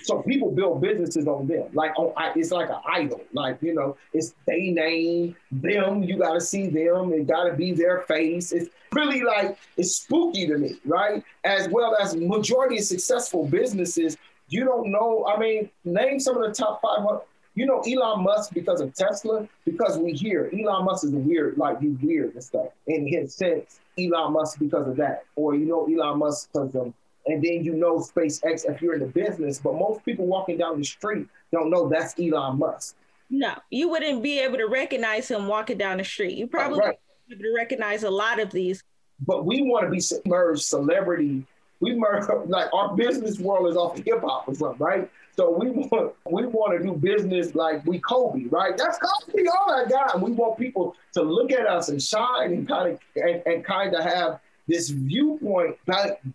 [0.03, 3.21] So people build businesses on them, like on it's like an idol.
[3.33, 6.03] Like you know, it's they name them.
[6.03, 7.13] You got to see them.
[7.13, 8.51] It got to be their face.
[8.51, 11.23] It's really like it's spooky to me, right?
[11.43, 14.17] As well as majority of successful businesses,
[14.49, 15.25] you don't know.
[15.25, 17.05] I mean, name some of the top five.
[17.05, 17.19] Uh,
[17.53, 21.81] you know Elon Musk because of Tesla, because we hear Elon Musk is weird, like
[21.81, 22.67] he's weird and stuff.
[22.87, 26.93] In his sense, Elon Musk because of that, or you know Elon Musk because of
[27.31, 29.59] and then you know SpaceX if you're in the business.
[29.59, 32.95] But most people walking down the street don't know that's Elon Musk.
[33.29, 36.37] No, you wouldn't be able to recognize him walking down the street.
[36.37, 36.99] You probably right.
[37.29, 38.83] be able to recognize a lot of these.
[39.25, 41.45] But we want to be submerged celebrity.
[41.79, 45.09] We merge like our business world is off hip hop or something, right?
[45.37, 48.77] So we want we want to do business like we Kobe, right?
[48.77, 50.13] That's Kobe, oh all I got.
[50.13, 53.63] And we want people to look at us and shine and kind of and, and
[53.63, 55.77] kind of have this viewpoint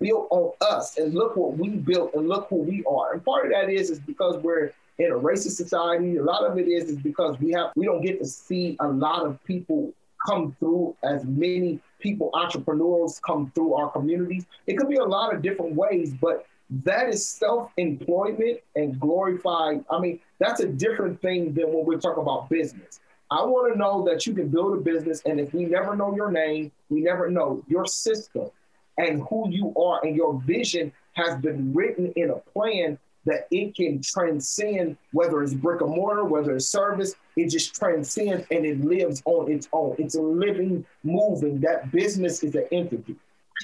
[0.01, 3.15] built on us and look what we built and look who we are.
[3.15, 6.17] And part of that is is because we're in a racist society.
[6.17, 8.89] A lot of it is is because we have we don't get to see a
[8.89, 9.93] lot of people
[10.27, 14.47] come through as many people entrepreneurs come through our communities.
[14.67, 16.47] It could be a lot of different ways, but
[16.85, 19.85] that is self-employment and glorified.
[19.91, 23.01] I mean, that's a different thing than when we're talking about business.
[23.31, 26.15] I want to know that you can build a business, and if we never know
[26.15, 28.51] your name, we never know your system
[28.99, 33.75] and who you are, and your vision has been written in a plan that it
[33.75, 38.81] can transcend whether it's brick and mortar, whether it's service, it just transcends and it
[38.85, 39.97] lives on its own.
[39.99, 41.61] It's a living, moving.
[41.61, 43.17] That business is an entity.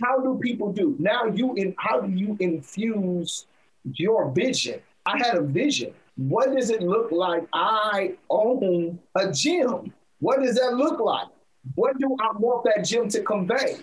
[0.03, 0.96] How do people do?
[0.98, 3.46] Now you in how do you infuse
[3.85, 4.81] your vision?
[5.07, 9.92] I had a vision what does it look like I own a gym?
[10.20, 11.29] What does that look like?
[11.75, 13.77] What do I want that gym to convey?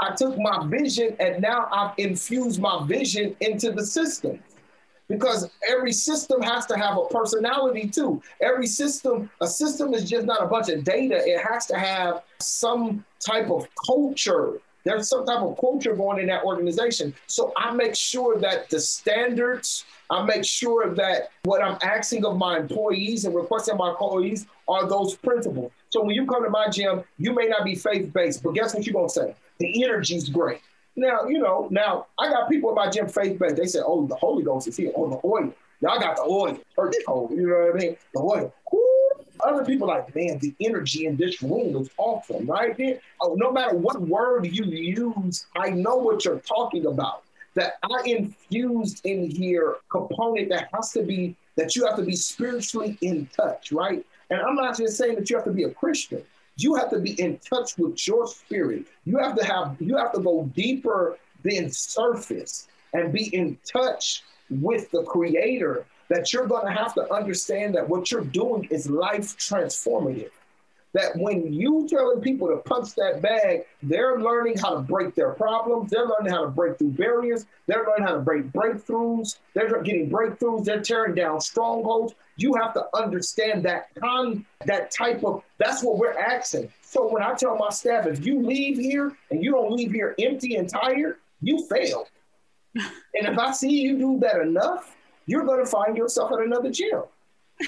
[0.00, 4.40] I took my vision and now I've infused my vision into the system
[5.08, 8.22] because every system has to have a personality too.
[8.40, 12.22] Every system, a system is just not a bunch of data, it has to have
[12.40, 14.60] some type of culture.
[14.84, 17.14] There's some type of culture going in that organization.
[17.26, 22.36] So I make sure that the standards, I make sure that what I'm asking of
[22.36, 25.72] my employees and requesting my employees are those principles.
[25.88, 28.74] So when you come to my gym, you may not be faith based, but guess
[28.74, 29.34] what you're going to say?
[29.58, 30.60] The energy's great.
[30.96, 33.56] Now, you know, now I got people in my gym faith based.
[33.56, 34.92] They say, oh, the Holy Ghost is here.
[34.94, 35.52] Oh, the oil.
[35.80, 36.58] Y'all got the oil.
[36.76, 37.30] Church code.
[37.32, 37.96] You know what I mean?
[38.14, 38.54] The oil.
[39.40, 43.00] Other people like, man, the energy in this room is awesome, right?
[43.20, 47.23] Oh, no matter what word you use, I know what you're talking about.
[47.54, 52.16] That I infused in here component that has to be that you have to be
[52.16, 54.04] spiritually in touch, right?
[54.30, 56.22] And I'm not just saying that you have to be a Christian.
[56.56, 58.86] You have to be in touch with your spirit.
[59.04, 64.22] You have to have you have to go deeper than surface and be in touch
[64.50, 68.88] with the creator that you're going to have to understand that what you're doing is
[68.88, 70.30] life transformative
[70.94, 75.32] that when you telling people to punch that bag, they're learning how to break their
[75.32, 75.90] problems.
[75.90, 77.46] They're learning how to break through barriers.
[77.66, 79.38] They're learning how to break breakthroughs.
[79.54, 80.64] They're getting breakthroughs.
[80.64, 82.14] They're tearing down strongholds.
[82.36, 85.42] You have to understand that con, that type of.
[85.58, 86.72] That's what we're asking.
[86.82, 90.14] So when I tell my staff, if you leave here and you don't leave here
[90.20, 92.06] empty and tired, you failed.
[92.74, 96.70] and if I see you do that enough, you're going to find yourself at another
[96.70, 97.02] gym.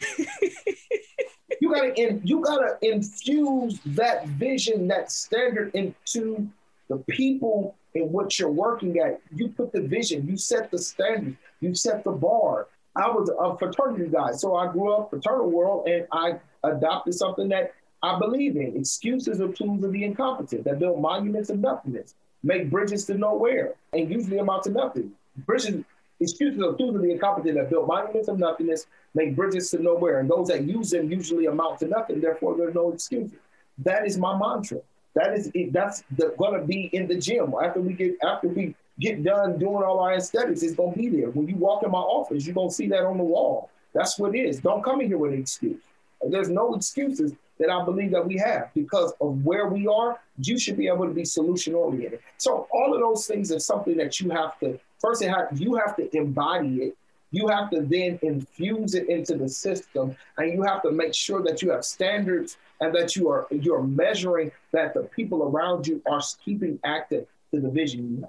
[1.60, 6.48] you gotta in, you gotta infuse that vision, that standard into
[6.88, 9.20] the people in what you're working at.
[9.34, 12.68] You put the vision, you set the standard, you set the bar.
[12.94, 17.48] I was a fraternity guy, so I grew up fraternal world, and I adopted something
[17.50, 18.76] that I believe in.
[18.76, 23.74] Excuses are tools of the incompetent that build monuments of nothingness, make bridges to nowhere,
[23.92, 25.12] and usually amount to nothing.
[25.44, 25.84] Bridges
[26.18, 30.30] Excuses are of the incompetent that build monuments of nothingness, make bridges to nowhere, and
[30.30, 32.20] those that use them usually amount to nothing.
[32.20, 33.36] Therefore, there's no excuses.
[33.78, 34.78] That is my mantra.
[35.14, 35.50] That is.
[35.72, 36.02] That's
[36.38, 40.00] going to be in the gym after we get after we get done doing all
[40.00, 40.62] our aesthetics.
[40.62, 41.30] It's going to be there.
[41.30, 43.70] When you walk in my office, you're going to see that on the wall.
[43.92, 44.60] That's what it is.
[44.60, 45.82] Don't come in here with an excuse.
[46.26, 50.18] There's no excuses that I believe that we have because of where we are.
[50.38, 52.20] You should be able to be solution oriented.
[52.36, 56.16] So all of those things are something that you have to first you have to
[56.16, 56.96] embody it
[57.30, 61.42] you have to then infuse it into the system and you have to make sure
[61.42, 66.00] that you have standards and that you are you're measuring that the people around you
[66.10, 68.24] are keeping active to the vision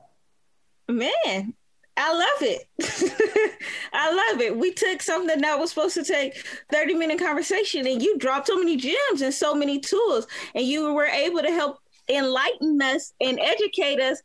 [0.88, 1.54] man
[2.00, 3.58] I love it.
[3.92, 4.56] I love it.
[4.56, 8.56] We took something that was supposed to take 30 minute conversation and you dropped so
[8.56, 13.40] many gems and so many tools and you were able to help enlighten us and
[13.40, 14.22] educate us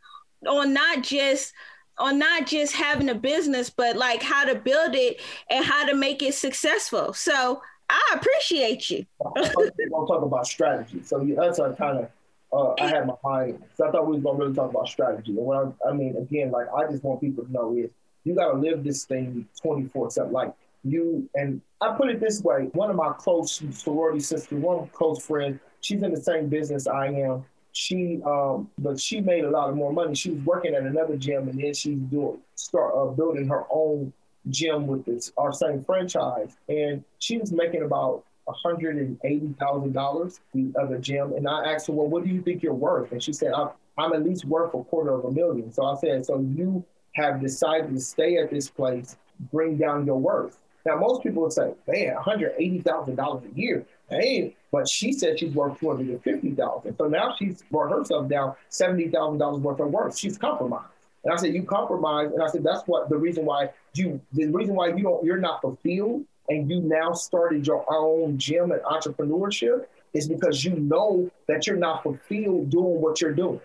[0.47, 1.55] on not just
[2.03, 5.95] on not just having a business, but like how to build it and how to
[5.95, 7.13] make it successful.
[7.13, 9.07] So I appreciate you.
[9.25, 11.03] we're gonna talk about strategy.
[11.05, 12.09] So that's a kind of
[12.53, 13.63] uh, I had my mind.
[13.77, 15.31] So I thought we was gonna really talk about strategy.
[15.31, 17.91] And what I, I mean, again, like I just want people to know is
[18.25, 20.33] you gotta live this thing 24 seven.
[20.33, 20.53] Like
[20.85, 25.25] you and I put it this way: one of my close sorority sisters, one close
[25.25, 29.71] friend, she's in the same business I am she um but she made a lot
[29.71, 30.15] of more money.
[30.15, 34.13] She was working at another gym and then she's doing start uh, building her own
[34.51, 36.55] gym with this our same franchise.
[36.69, 41.33] And she was making about $180,000 the other gym.
[41.33, 43.13] And I asked her well what do you think you're worth?
[43.13, 45.73] And she said I'm, I'm at least worth a quarter of a million.
[45.73, 49.17] So I said so you have decided to stay at this place
[49.51, 50.59] bring down your worth.
[50.85, 53.87] Now most people would say man $180,000 a year.
[54.11, 56.97] Hey but she said she's worth two hundred and fifty thousand.
[56.97, 60.17] So now she's brought herself down seventy thousand dollars worth of work.
[60.17, 60.87] She's compromised.
[61.25, 62.33] And I said, you compromise.
[62.33, 65.37] And I said, that's what the reason why you the reason why you don't you're
[65.37, 71.31] not fulfilled and you now started your own gym and entrepreneurship is because you know
[71.47, 73.61] that you're not fulfilled doing what you're doing.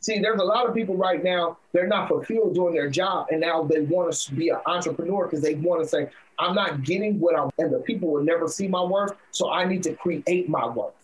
[0.00, 3.40] See, there's a lot of people right now, they're not fulfilled doing their job, and
[3.40, 6.08] now they want to be an entrepreneur because they want to say,
[6.38, 9.64] I'm not getting what I'm, and the people will never see my worth, so I
[9.64, 10.94] need to create my worth.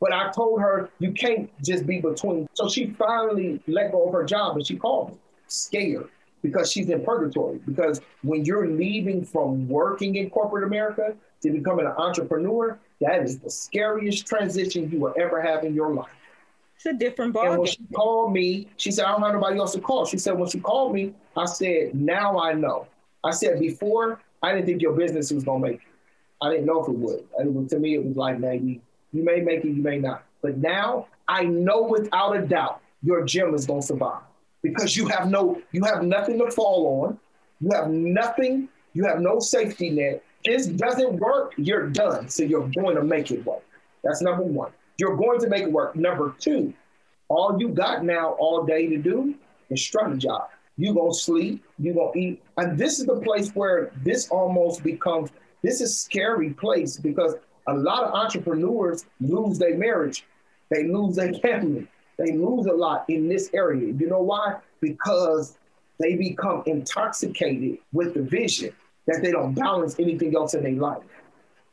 [0.00, 2.48] But I told her, you can't just be between.
[2.54, 5.16] So she finally let go of her job and she called me,
[5.48, 6.08] scared
[6.42, 7.58] because she's in purgatory.
[7.66, 13.38] Because when you're leaving from working in corporate America to becoming an entrepreneur, that is
[13.38, 16.14] the scariest transition you will ever have in your life.
[16.78, 17.50] It's a different ball.
[17.50, 20.06] And when she called me, she said, I don't have nobody else to call.
[20.06, 22.86] She said, when she called me, I said, now I know.
[23.24, 25.80] I said, before I didn't think your business was gonna make it.
[26.40, 27.24] I didn't know if it would.
[27.40, 28.80] It was to me, it was like maybe
[29.12, 30.22] you may make it, you may not.
[30.40, 34.22] But now I know without a doubt your gym is gonna survive
[34.62, 37.18] because you have no, you have nothing to fall on.
[37.60, 38.68] You have nothing.
[38.94, 40.22] You have no safety net.
[40.44, 41.54] This doesn't work.
[41.56, 42.28] You're done.
[42.28, 43.64] So you're going to make it work.
[44.04, 44.70] That's number one.
[44.98, 45.94] You're going to make it work.
[45.94, 46.74] Number two,
[47.28, 49.34] all you got now all day to do
[49.70, 50.48] is strategize.
[50.76, 52.42] You gonna sleep, you gonna eat.
[52.56, 55.30] And this is the place where this almost becomes
[55.62, 57.34] this is scary place because
[57.66, 60.24] a lot of entrepreneurs lose their marriage,
[60.70, 61.86] they lose their family,
[62.16, 63.92] they lose a lot in this area.
[63.92, 64.56] You know why?
[64.80, 65.58] Because
[65.98, 68.72] they become intoxicated with the vision
[69.06, 71.02] that they don't balance anything else in their life.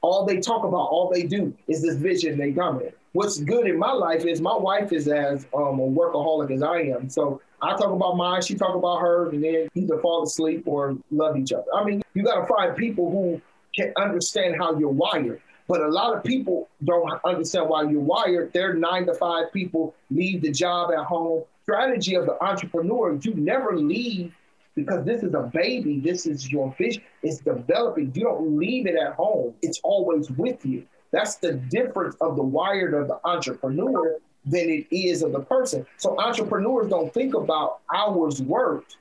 [0.01, 2.95] All they talk about, all they do is this vision they dominate.
[3.15, 6.81] What's good in my life is my wife is as um, a workaholic as I
[6.81, 7.09] am.
[7.09, 10.97] So I talk about mine, she talk about hers, and then either fall asleep or
[11.11, 11.63] love each other.
[11.73, 13.41] I mean, you got to find people who
[13.73, 15.41] can understand how you're wired.
[15.69, 18.51] But a lot of people don't understand why you're wired.
[18.51, 21.45] They're nine to five people, leave the job at home.
[21.63, 24.33] Strategy of the entrepreneur, you never leave
[24.75, 26.01] because this is a baby.
[26.01, 27.01] This is your vision.
[27.23, 28.11] It's developing.
[28.13, 29.53] You don't leave it at home.
[29.61, 30.85] It's always with you.
[31.11, 35.85] That's the difference of the wired of the entrepreneur than it is of the person.
[35.97, 38.97] So entrepreneurs don't think about hours worked.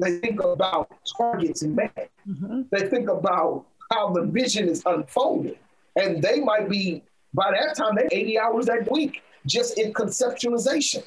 [0.00, 2.10] They think about targets met.
[2.28, 2.62] Mm-hmm.
[2.70, 5.56] They think about how the vision is unfolding.
[5.96, 7.02] And they might be,
[7.34, 11.02] by that time, they're 80 hours that week just in conceptualization.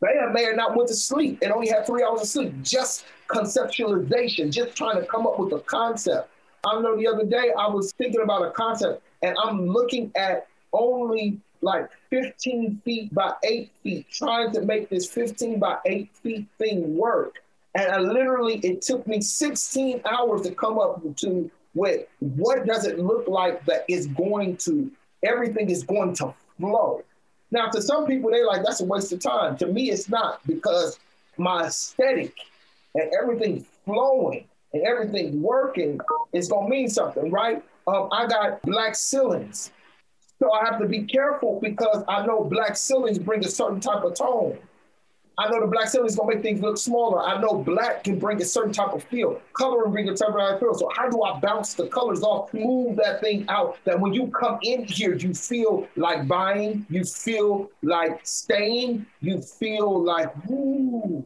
[0.00, 3.04] They may have not went to sleep and only had three hours of sleep, just
[3.28, 6.30] conceptualization, just trying to come up with a concept.
[6.66, 10.46] I know the other day I was thinking about a concept and I'm looking at
[10.72, 16.46] only like 15 feet by eight feet, trying to make this 15 by eight feet
[16.58, 17.42] thing work.
[17.74, 22.86] And I literally, it took me 16 hours to come up to with what does
[22.86, 24.90] it look like that is going to,
[25.22, 27.02] everything is going to flow.
[27.50, 29.56] Now, to some people, they're like, that's a waste of time.
[29.58, 30.98] To me, it's not because
[31.36, 32.34] my aesthetic
[32.94, 36.00] and everything flowing and everything working
[36.32, 37.62] is going to mean something, right?
[37.86, 39.72] Um, I got black ceilings.
[40.38, 44.04] So I have to be careful because I know black ceilings bring a certain type
[44.04, 44.58] of tone.
[45.38, 47.20] I know the black ceiling is gonna make things look smaller.
[47.20, 49.40] I know black can bring a certain type of feel.
[49.52, 50.74] Color and bring a certain type of feel.
[50.74, 53.76] So how do I bounce the colors off, move that thing out?
[53.84, 59.42] That when you come in here, you feel like buying, you feel like staying, you
[59.42, 61.22] feel like, ooh,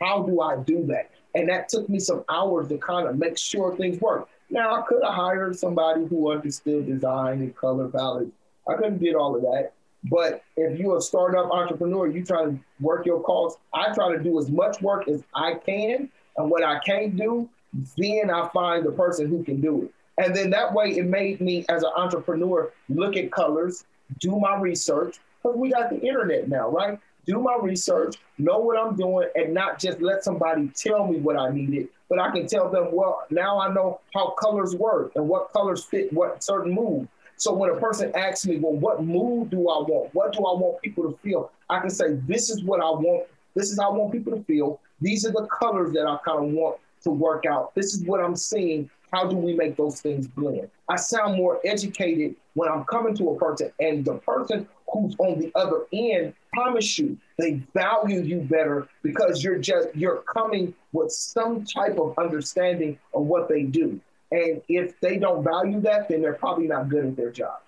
[0.00, 1.10] how do I do that?
[1.34, 4.28] And that took me some hours to kind of make sure things work.
[4.50, 8.32] Now I could have hired somebody who understood design and color palettes.
[8.68, 9.72] I couldn't get all of that.
[10.04, 13.60] But if you're a startup entrepreneur, you try to work your costs.
[13.72, 17.48] I try to do as much work as I can, and what I can't do,
[17.96, 19.94] then I find the person who can do it.
[20.22, 23.84] And then that way, it made me as an entrepreneur look at colors,
[24.18, 26.98] do my research, because we got the internet now, right?
[27.26, 31.36] Do my research, know what I'm doing, and not just let somebody tell me what
[31.36, 35.28] I needed, but I can tell them, well, now I know how colors work and
[35.28, 37.08] what colors fit what certain mood.
[37.36, 40.14] So when a person asks me, well, what mood do I want?
[40.14, 41.50] What do I want people to feel?
[41.70, 43.28] I can say, this is what I want.
[43.54, 44.80] This is how I want people to feel.
[45.00, 47.74] These are the colors that I kind of want to work out.
[47.74, 48.90] This is what I'm seeing.
[49.12, 50.68] How do we make those things blend?
[50.88, 55.38] I sound more educated when I'm coming to a person and the person who's on
[55.38, 61.12] the other end, promise you, they value you better because you're just, you're coming with
[61.12, 64.00] some type of understanding of what they do.
[64.32, 67.60] And if they don't value that, then they're probably not good at their job.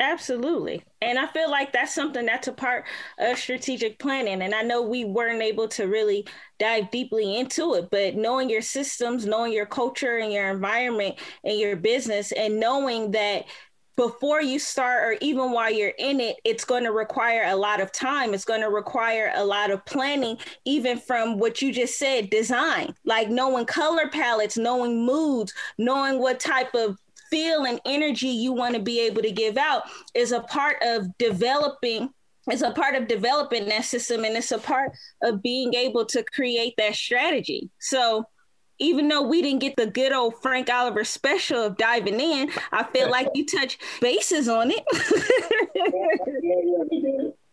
[0.00, 0.82] Absolutely.
[1.02, 2.86] And I feel like that's something that's a part
[3.18, 4.40] of strategic planning.
[4.40, 6.26] And I know we weren't able to really
[6.58, 11.58] dive deeply into it, but knowing your systems, knowing your culture and your environment and
[11.58, 13.44] your business, and knowing that
[13.96, 17.80] before you start or even while you're in it, it's going to require a lot
[17.80, 18.34] of time.
[18.34, 22.94] It's going to require a lot of planning, even from what you just said, design,
[23.04, 26.96] like knowing color palettes, knowing moods, knowing what type of
[27.30, 29.84] feel and energy you want to be able to give out
[30.14, 32.10] is a part of developing
[32.48, 34.90] it's a part of developing that system and it's a part
[35.22, 38.24] of being able to create that strategy so
[38.80, 42.84] even though we didn't get the good old Frank Oliver special of diving in, I
[42.84, 44.82] feel like you touch bases on it.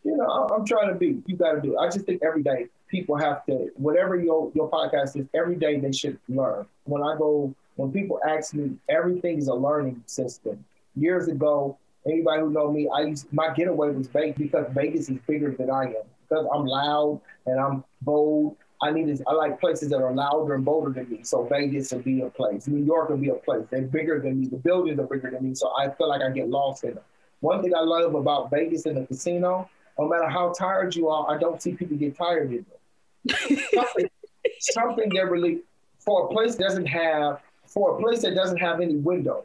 [0.03, 1.21] you know, I'm trying to be.
[1.28, 1.73] You got to do.
[1.73, 1.78] It.
[1.78, 5.80] I just think every day people have to, whatever your your podcast is, every day
[5.80, 6.65] they should learn.
[6.86, 10.63] When I go, when people ask me, everything is a learning system.
[10.95, 15.19] Years ago, anybody who know me, I used my getaway was Vegas because Vegas is
[15.28, 19.89] bigger than I am because I'm loud and I'm bold I need I like places
[19.89, 21.23] that are louder and bolder than me.
[21.23, 22.67] So Vegas will be a place.
[22.67, 23.65] New York will be a place.
[23.71, 24.47] They're bigger than me.
[24.47, 25.55] The buildings are bigger than me.
[25.55, 27.03] So I feel like I get lost in them.
[27.39, 31.30] One thing I love about Vegas and the casino, no matter how tired you are,
[31.30, 33.59] I don't see people get tired in them.
[33.73, 34.09] something,
[34.59, 35.61] something that really
[35.99, 39.43] for a place doesn't have for a place that doesn't have any windows.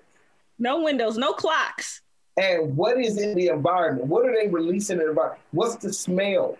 [0.58, 2.02] No windows, no clocks.
[2.36, 4.06] And what is in the environment?
[4.06, 5.42] What are they releasing in the environment?
[5.50, 6.56] What's the smell?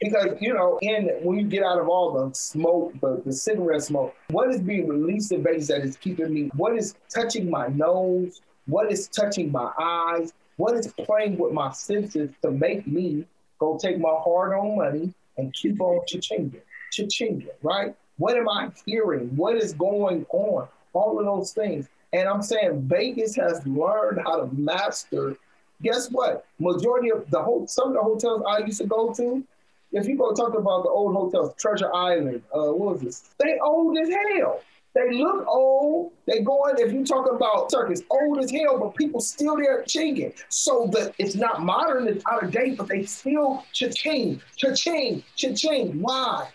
[0.00, 3.82] Because you know, in when you get out of all the smoke, the, the cigarette
[3.82, 6.50] smoke, what is being released in Vegas that is keeping me?
[6.54, 8.42] What is touching my nose?
[8.66, 10.32] What is touching my eyes?
[10.56, 13.24] What is playing with my senses to make me
[13.58, 16.60] go take my hard-earned money and keep on cha-chinging,
[16.92, 17.94] cha-chinging, right?
[18.18, 19.34] What am I hearing?
[19.36, 20.68] What is going on?
[20.92, 21.88] All of those things.
[22.12, 25.36] And I'm saying Vegas has learned how to master.
[25.82, 26.46] Guess what?
[26.58, 29.44] Majority of the whole some of the hotels I used to go to,
[29.96, 33.30] if you go talk about the old hotels, Treasure Island, uh, what was this?
[33.38, 34.60] They old as hell.
[34.94, 36.12] They look old.
[36.26, 40.34] They going, if you talk about circus, old as hell, but people still there chinging.
[40.48, 46.00] So that it's not modern, it's out of date, but they still cha-ching, cha-ching, cha-ching.
[46.00, 46.48] Why?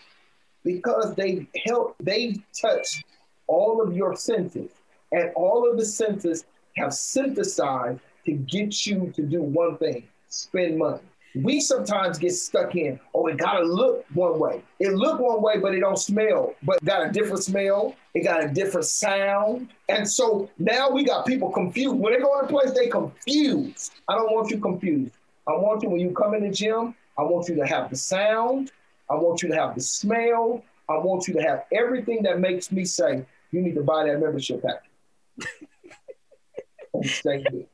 [0.64, 3.04] Because they help, they touch
[3.46, 4.70] all of your senses.
[5.12, 6.44] And all of the senses
[6.76, 11.00] have synthesized to get you to do one thing spend money.
[11.34, 14.62] We sometimes get stuck in, oh, it gotta look one way.
[14.78, 17.94] It look one way, but it don't smell, but got a different smell.
[18.14, 19.68] It got a different sound.
[19.88, 21.96] And so now we got people confused.
[21.96, 23.94] When they go in a place, they confused.
[24.08, 25.14] I don't want you confused.
[25.46, 27.96] I want you, when you come in the gym, I want you to have the
[27.96, 28.70] sound.
[29.10, 30.62] I want you to have the smell.
[30.88, 34.20] I want you to have everything that makes me say, you need to buy that
[34.20, 34.90] membership package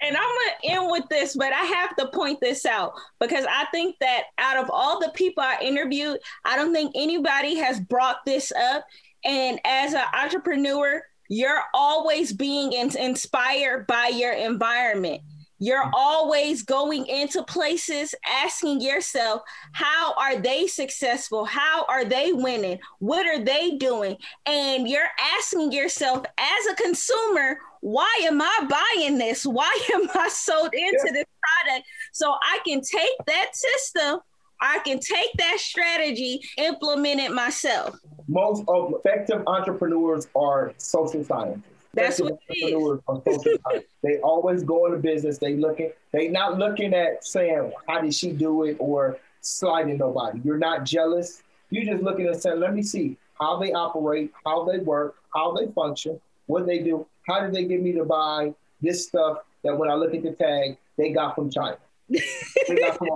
[0.00, 3.66] and I'm gonna end with this, but I have to point this out because I
[3.72, 8.24] think that out of all the people I interviewed, I don't think anybody has brought
[8.24, 8.84] this up.
[9.24, 15.22] And as an entrepreneur, you're always being in- inspired by your environment.
[15.58, 19.42] You're always going into places asking yourself,
[19.72, 21.44] how are they successful?
[21.44, 22.78] How are they winning?
[23.00, 24.16] What are they doing?
[24.46, 29.44] And you're asking yourself as a consumer, why am I buying this?
[29.44, 31.12] Why am I sold into yeah.
[31.12, 31.26] this
[31.64, 31.86] product?
[32.12, 34.20] So I can take that system,
[34.60, 37.96] I can take that strategy, implement it myself.
[38.28, 41.77] Most of effective entrepreneurs are social scientists.
[41.98, 43.82] That's what it is.
[44.02, 45.38] they always go into business.
[45.38, 45.92] They looking.
[46.12, 50.40] They not looking at saying how did she do it or sliding nobody.
[50.44, 51.42] You're not jealous.
[51.70, 55.52] You're just looking at saying, let me see how they operate, how they work, how
[55.52, 57.06] they function, what they do.
[57.26, 60.32] How did they get me to buy this stuff that when I look at the
[60.32, 61.76] tag, they got from China?
[62.10, 63.08] got from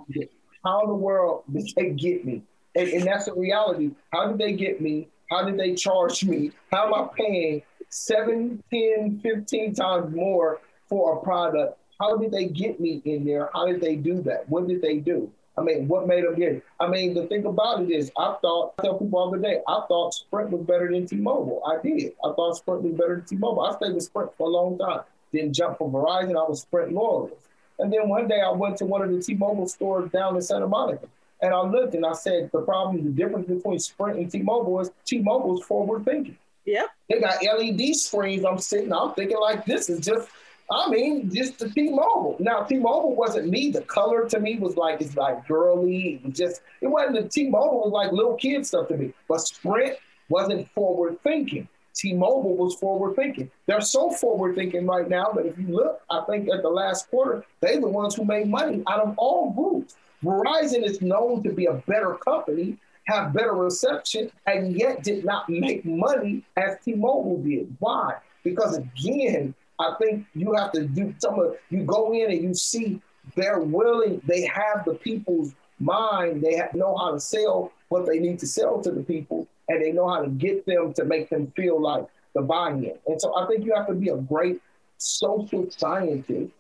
[0.65, 2.43] how in the world did they get me?
[2.77, 3.91] And, and that's the reality.
[4.13, 5.09] How did they get me?
[5.31, 6.53] How did they charge me?
[6.71, 7.63] How am I paying
[7.93, 11.79] 7, 10, 15 times more for a product.
[12.01, 13.51] How did they get me in there?
[13.53, 14.49] How did they do that?
[14.49, 15.31] What did they do?
[15.59, 16.65] I mean, what made them get it?
[16.81, 19.59] I mean, the thing about it is, I thought, I tell people all the day,
[19.69, 21.63] I thought Sprint was better than T Mobile.
[21.67, 22.13] I did.
[22.25, 23.61] I thought Sprint was better than T Mobile.
[23.61, 25.01] I stayed with Sprint for a long time.
[25.31, 27.37] Didn't jump from Verizon, I was Sprint loyalist.
[27.79, 30.41] And then one day I went to one of the T Mobile stores down in
[30.41, 31.09] Santa Monica.
[31.43, 34.81] And I looked and I said, the problem, the difference between Sprint and T Mobile
[34.81, 36.39] is T Mobile's forward thinking.
[36.65, 36.87] Yeah.
[37.09, 38.45] They got LED screens.
[38.45, 40.29] I'm sitting, I'm thinking like this is just,
[40.71, 42.37] I mean, just the T-Mobile.
[42.39, 43.71] Now, T-Mobile wasn't me.
[43.71, 46.15] The color to me was like, it's like girly.
[46.15, 49.13] It was just, it wasn't the T-Mobile was like little kid stuff to me.
[49.29, 49.97] But Sprint
[50.29, 51.69] wasn't forward thinking.
[51.95, 53.51] T-Mobile was forward thinking.
[53.67, 57.11] They're so forward thinking right now that if you look, I think at the last
[57.11, 59.97] quarter, they're the ones who made money out of all groups.
[60.25, 62.79] Verizon is known to be a better company
[63.13, 67.77] have better reception, and yet did not make money as T-Mobile did.
[67.79, 68.15] Why?
[68.43, 72.55] Because again, I think you have to do some of you go in and you
[72.55, 73.01] see
[73.37, 78.19] they're willing, they have the people's mind, they have, know how to sell what they
[78.19, 81.31] need to sell to the people, and they know how to get them to make
[81.31, 82.95] them feel like the buy-in.
[83.07, 84.61] And so I think you have to be a great
[84.99, 86.53] social scientist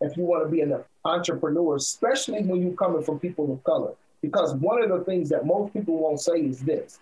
[0.00, 3.92] if you want to be an entrepreneur, especially when you're coming from people of color.
[4.22, 7.00] Because one of the things that most people won't say is this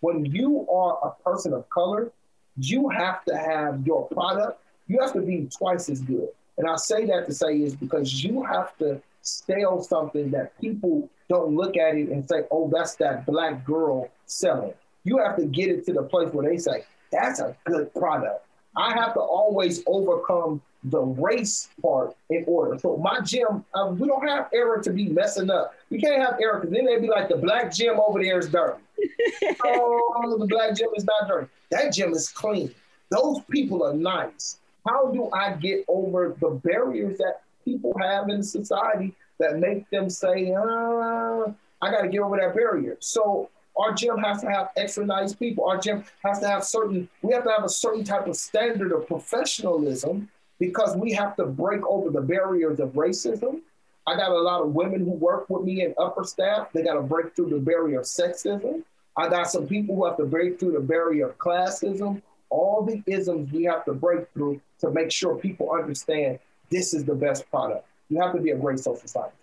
[0.00, 2.10] when you are a person of color,
[2.56, 6.28] you have to have your product, you have to be twice as good.
[6.58, 11.08] And I say that to say is because you have to sell something that people
[11.28, 14.74] don't look at it and say, oh, that's that black girl selling.
[15.04, 18.44] You have to get it to the place where they say, that's a good product.
[18.76, 22.78] I have to always overcome the race part in order.
[22.78, 25.74] So my gym, uh, we don't have error to be messing up.
[25.90, 28.48] We can't have error because then they'd be like the black gym over there is
[28.48, 28.82] dirty.
[29.64, 31.48] oh, the black gym is not dirty.
[31.70, 32.74] That gym is clean.
[33.10, 34.58] Those people are nice.
[34.88, 40.08] How do I get over the barriers that people have in society that make them
[40.08, 41.52] say, uh,
[41.82, 42.96] I got to get over that barrier?
[43.00, 45.66] So our gym has to have extra nice people.
[45.66, 48.92] Our gym has to have certain, we have to have a certain type of standard
[48.92, 50.28] of professionalism
[50.60, 53.62] because we have to break over the barriers of racism.
[54.06, 56.68] I got a lot of women who work with me in upper staff.
[56.72, 58.84] They got to break through the barrier of sexism.
[59.16, 62.22] I got some people who have to break through the barrier of classism.
[62.50, 66.38] All the isms we have to break through to make sure people understand
[66.68, 67.86] this is the best product.
[68.08, 69.36] You have to be a great social scientist.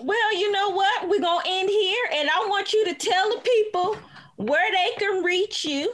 [0.00, 1.08] Well, you know what?
[1.08, 3.96] We're going to end here, and I want you to tell the people
[4.36, 5.92] where they can reach you,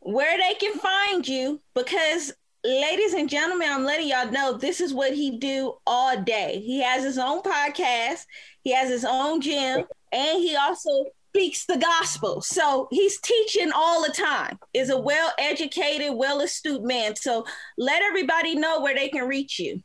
[0.00, 2.34] where they can find you, because
[2.66, 6.62] ladies and gentlemen, I'm letting y'all know this is what he do all day.
[6.64, 8.24] He has his own podcast,
[8.62, 12.40] he has his own gym, and he also speaks the gospel.
[12.40, 14.58] So he's teaching all the time.
[14.74, 17.14] Is a well-educated, well-astute man.
[17.16, 17.44] So
[17.78, 19.82] let everybody know where they can reach you.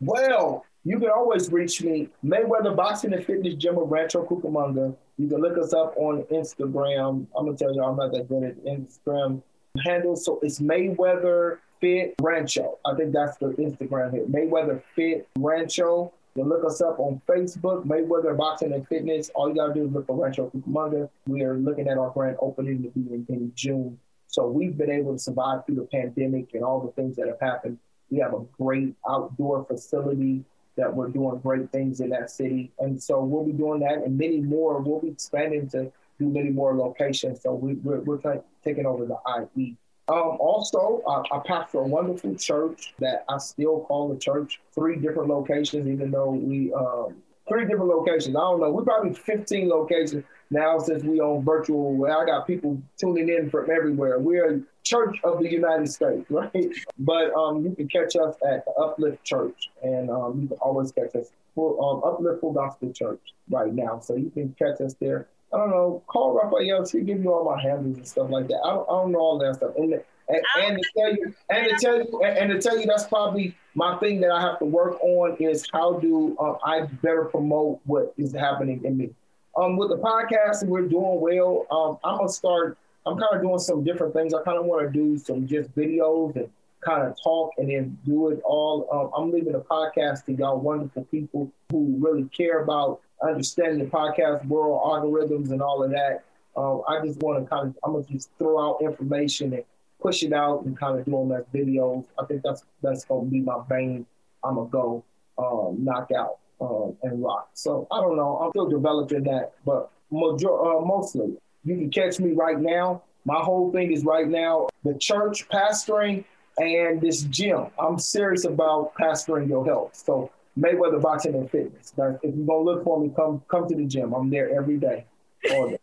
[0.00, 4.96] Well, you can always reach me, Mayweather Boxing and Fitness Gym of Rancho Cucamonga.
[5.16, 7.26] You can look us up on Instagram.
[7.36, 9.42] I'm gonna tell you, I'm not that good at Instagram
[9.84, 10.24] handles.
[10.24, 12.78] So it's Mayweather Fit Rancho.
[12.86, 14.24] I think that's the Instagram here.
[14.24, 16.14] Mayweather Fit Rancho.
[16.34, 19.30] You look us up on Facebook, Mayweather Boxing and Fitness.
[19.34, 21.10] All you gotta do is look for Rancho Cucamonga.
[21.26, 23.98] We are looking at our grand opening to be in, in June.
[24.28, 27.38] So we've been able to survive through the pandemic and all the things that have
[27.38, 27.76] happened.
[28.10, 30.42] We have a great outdoor facility
[30.76, 32.72] that we're doing great things in that city.
[32.78, 34.80] And so we'll be doing that and many more.
[34.80, 37.42] We'll be expanding to do many more locations.
[37.42, 39.18] So we, we're, we're taking over the
[39.54, 39.76] IE.
[40.08, 44.60] Um, also, uh, I pastor a wonderful church that I still call a church.
[44.74, 47.16] Three different locations, even though we um,
[47.48, 48.36] three different locations.
[48.36, 48.70] I don't know.
[48.70, 52.04] We probably 15 locations now since we own virtual.
[52.06, 54.18] I got people tuning in from everywhere.
[54.18, 56.68] We're a church of the United States, right?
[56.98, 60.92] But um, you can catch us at the Uplift Church, and um, you can always
[60.92, 64.00] catch us for um, Uplift Full Gospel Church right now.
[64.00, 65.28] So you can catch us there.
[65.54, 66.02] I don't know.
[66.08, 66.84] Call Raphael.
[66.84, 68.60] She'll give you all my handles and stuff like that.
[68.64, 69.72] I don't, I don't know all that stuff.
[69.76, 69.94] And,
[70.28, 73.54] and, and to tell you, and to tell you, and, to tell you, that's probably
[73.74, 77.80] my thing that I have to work on is how do uh, I better promote
[77.84, 79.10] what is happening in me.
[79.56, 81.66] Um, with the podcast, we're doing well.
[81.70, 82.76] Um, I'm gonna start.
[83.06, 84.34] I'm kind of doing some different things.
[84.34, 86.48] I kind of want to do some just videos and
[86.84, 88.88] kind of talk and then do it all.
[88.90, 93.90] Um, I'm leaving the podcast to y'all wonderful people who really care about understanding the
[93.90, 96.24] podcast world, algorithms, and all of that.
[96.56, 99.64] Um, I just want to kind of, I'm gonna just throw out information and
[100.00, 102.04] push it out and kind of do them as videos.
[102.18, 104.06] I think that's that's gonna be my vein.
[104.44, 105.04] I'm gonna go
[105.38, 107.50] um, knock out um, and rock.
[107.54, 108.38] So I don't know.
[108.38, 113.02] I'm still developing that, but major, uh, mostly you can catch me right now.
[113.24, 116.24] My whole thing is right now the church pastoring
[116.58, 117.66] and this gym.
[117.78, 119.96] I'm serious about pastoring your health.
[119.96, 121.92] So Mayweather Boxing and Fitness.
[121.96, 124.12] Now, if you're gonna look for me, come come to the gym.
[124.12, 125.04] I'm there every day,
[125.50, 125.78] all day.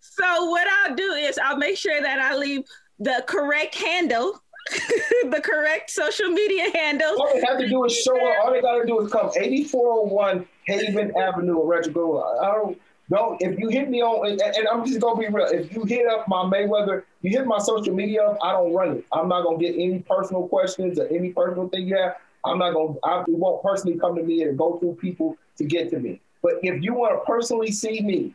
[0.00, 2.64] so what I'll do is I'll make sure that I leave
[2.98, 7.16] the correct handle, the correct social media handle.
[7.18, 8.44] All they have to do is show up.
[8.44, 13.68] All they gotta do is come 8401 Haven Avenue, Retro I don't don't if you
[13.68, 15.46] hit me on and, and, I'm just gonna be real.
[15.46, 18.98] If you hit up my Mayweather, you hit my social media up, I don't run
[18.98, 19.04] it.
[19.12, 22.16] I'm not gonna get any personal questions or any personal thing you have.
[22.44, 22.94] I'm not gonna.
[23.04, 26.20] I, it won't personally come to me and go through people to get to me.
[26.42, 28.34] But if you want to personally see me,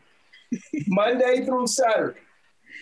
[0.87, 2.19] Monday through Saturday,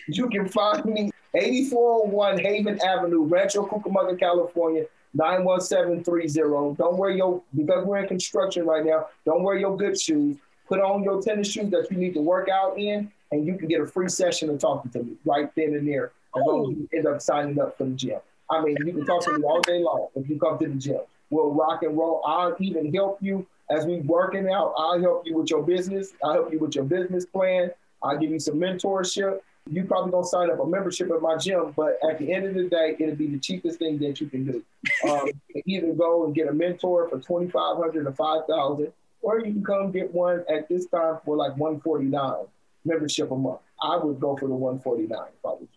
[0.08, 4.84] you can find me 8401 Haven Avenue, Rancho Cucamonga, California.
[5.14, 6.76] 91730.
[6.76, 10.36] Don't wear your, because we're in construction right now, don't wear your good shoes.
[10.66, 13.68] Put on your tennis shoes that you need to work out in, and you can
[13.68, 16.12] get a free session of talking to me right then and there.
[16.34, 18.18] Long as you end up signing up for the gym.
[18.50, 20.74] I mean, you can talk to me all day long if you come to the
[20.74, 21.00] gym.
[21.30, 22.22] We'll rock and roll.
[22.26, 24.74] I'll even help you as we're working out.
[24.76, 26.12] I'll help you with your business.
[26.22, 27.70] I'll help you with your business plan.
[28.02, 29.40] I'll give you some mentorship.
[29.70, 32.54] You probably gonna sign up a membership at my gym, but at the end of
[32.54, 34.62] the day, it'll be the cheapest thing that you can do.
[35.08, 35.30] Um,
[35.64, 38.92] either go and get a mentor for twenty five hundred or five thousand,
[39.22, 42.44] or you can come get one at this time for like one forty nine
[42.84, 43.60] membership a month.
[43.82, 45.68] I would go for the one forty nine probably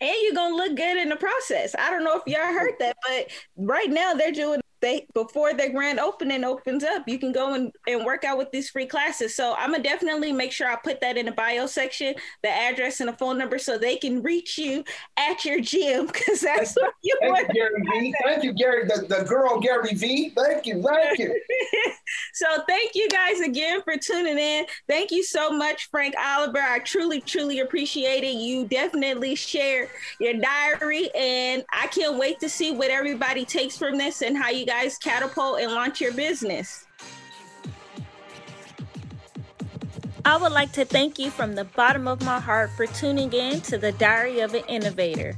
[0.00, 1.74] and you're gonna look good in the process.
[1.78, 5.70] I don't know if y'all heard that, but right now they're doing they before their
[5.70, 9.34] grand opening opens up, you can go and, and work out with these free classes.
[9.34, 13.00] So I'm gonna definitely make sure I put that in the bio section, the address
[13.00, 14.84] and the phone number, so they can reach you
[15.16, 17.48] at your gym because that's what you Thank want.
[17.48, 18.14] You, Gary V.
[18.24, 20.30] Thank you, Gary, the, the girl Gary V.
[20.30, 21.40] Thank you, thank you.
[22.32, 24.66] So thank you guys again for tuning in.
[24.88, 26.60] Thank you so much, Frank Oliver.
[26.60, 28.36] I truly, truly appreciate it.
[28.36, 29.88] You definitely share
[30.20, 34.50] your diary, and I can't wait to see what everybody takes from this and how
[34.50, 36.86] you guys catapult and launch your business.
[40.22, 43.62] I would like to thank you from the bottom of my heart for tuning in
[43.62, 45.34] to the Diary of an Innovator.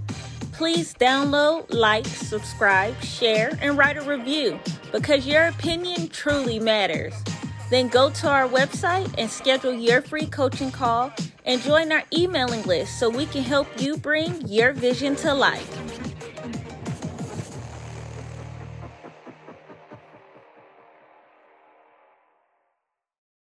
[0.50, 4.58] Please download, like, subscribe, share, and write a review
[4.90, 7.14] because your opinion truly matters.
[7.70, 11.12] Then go to our website and schedule your free coaching call
[11.44, 16.07] and join our emailing list so we can help you bring your vision to life.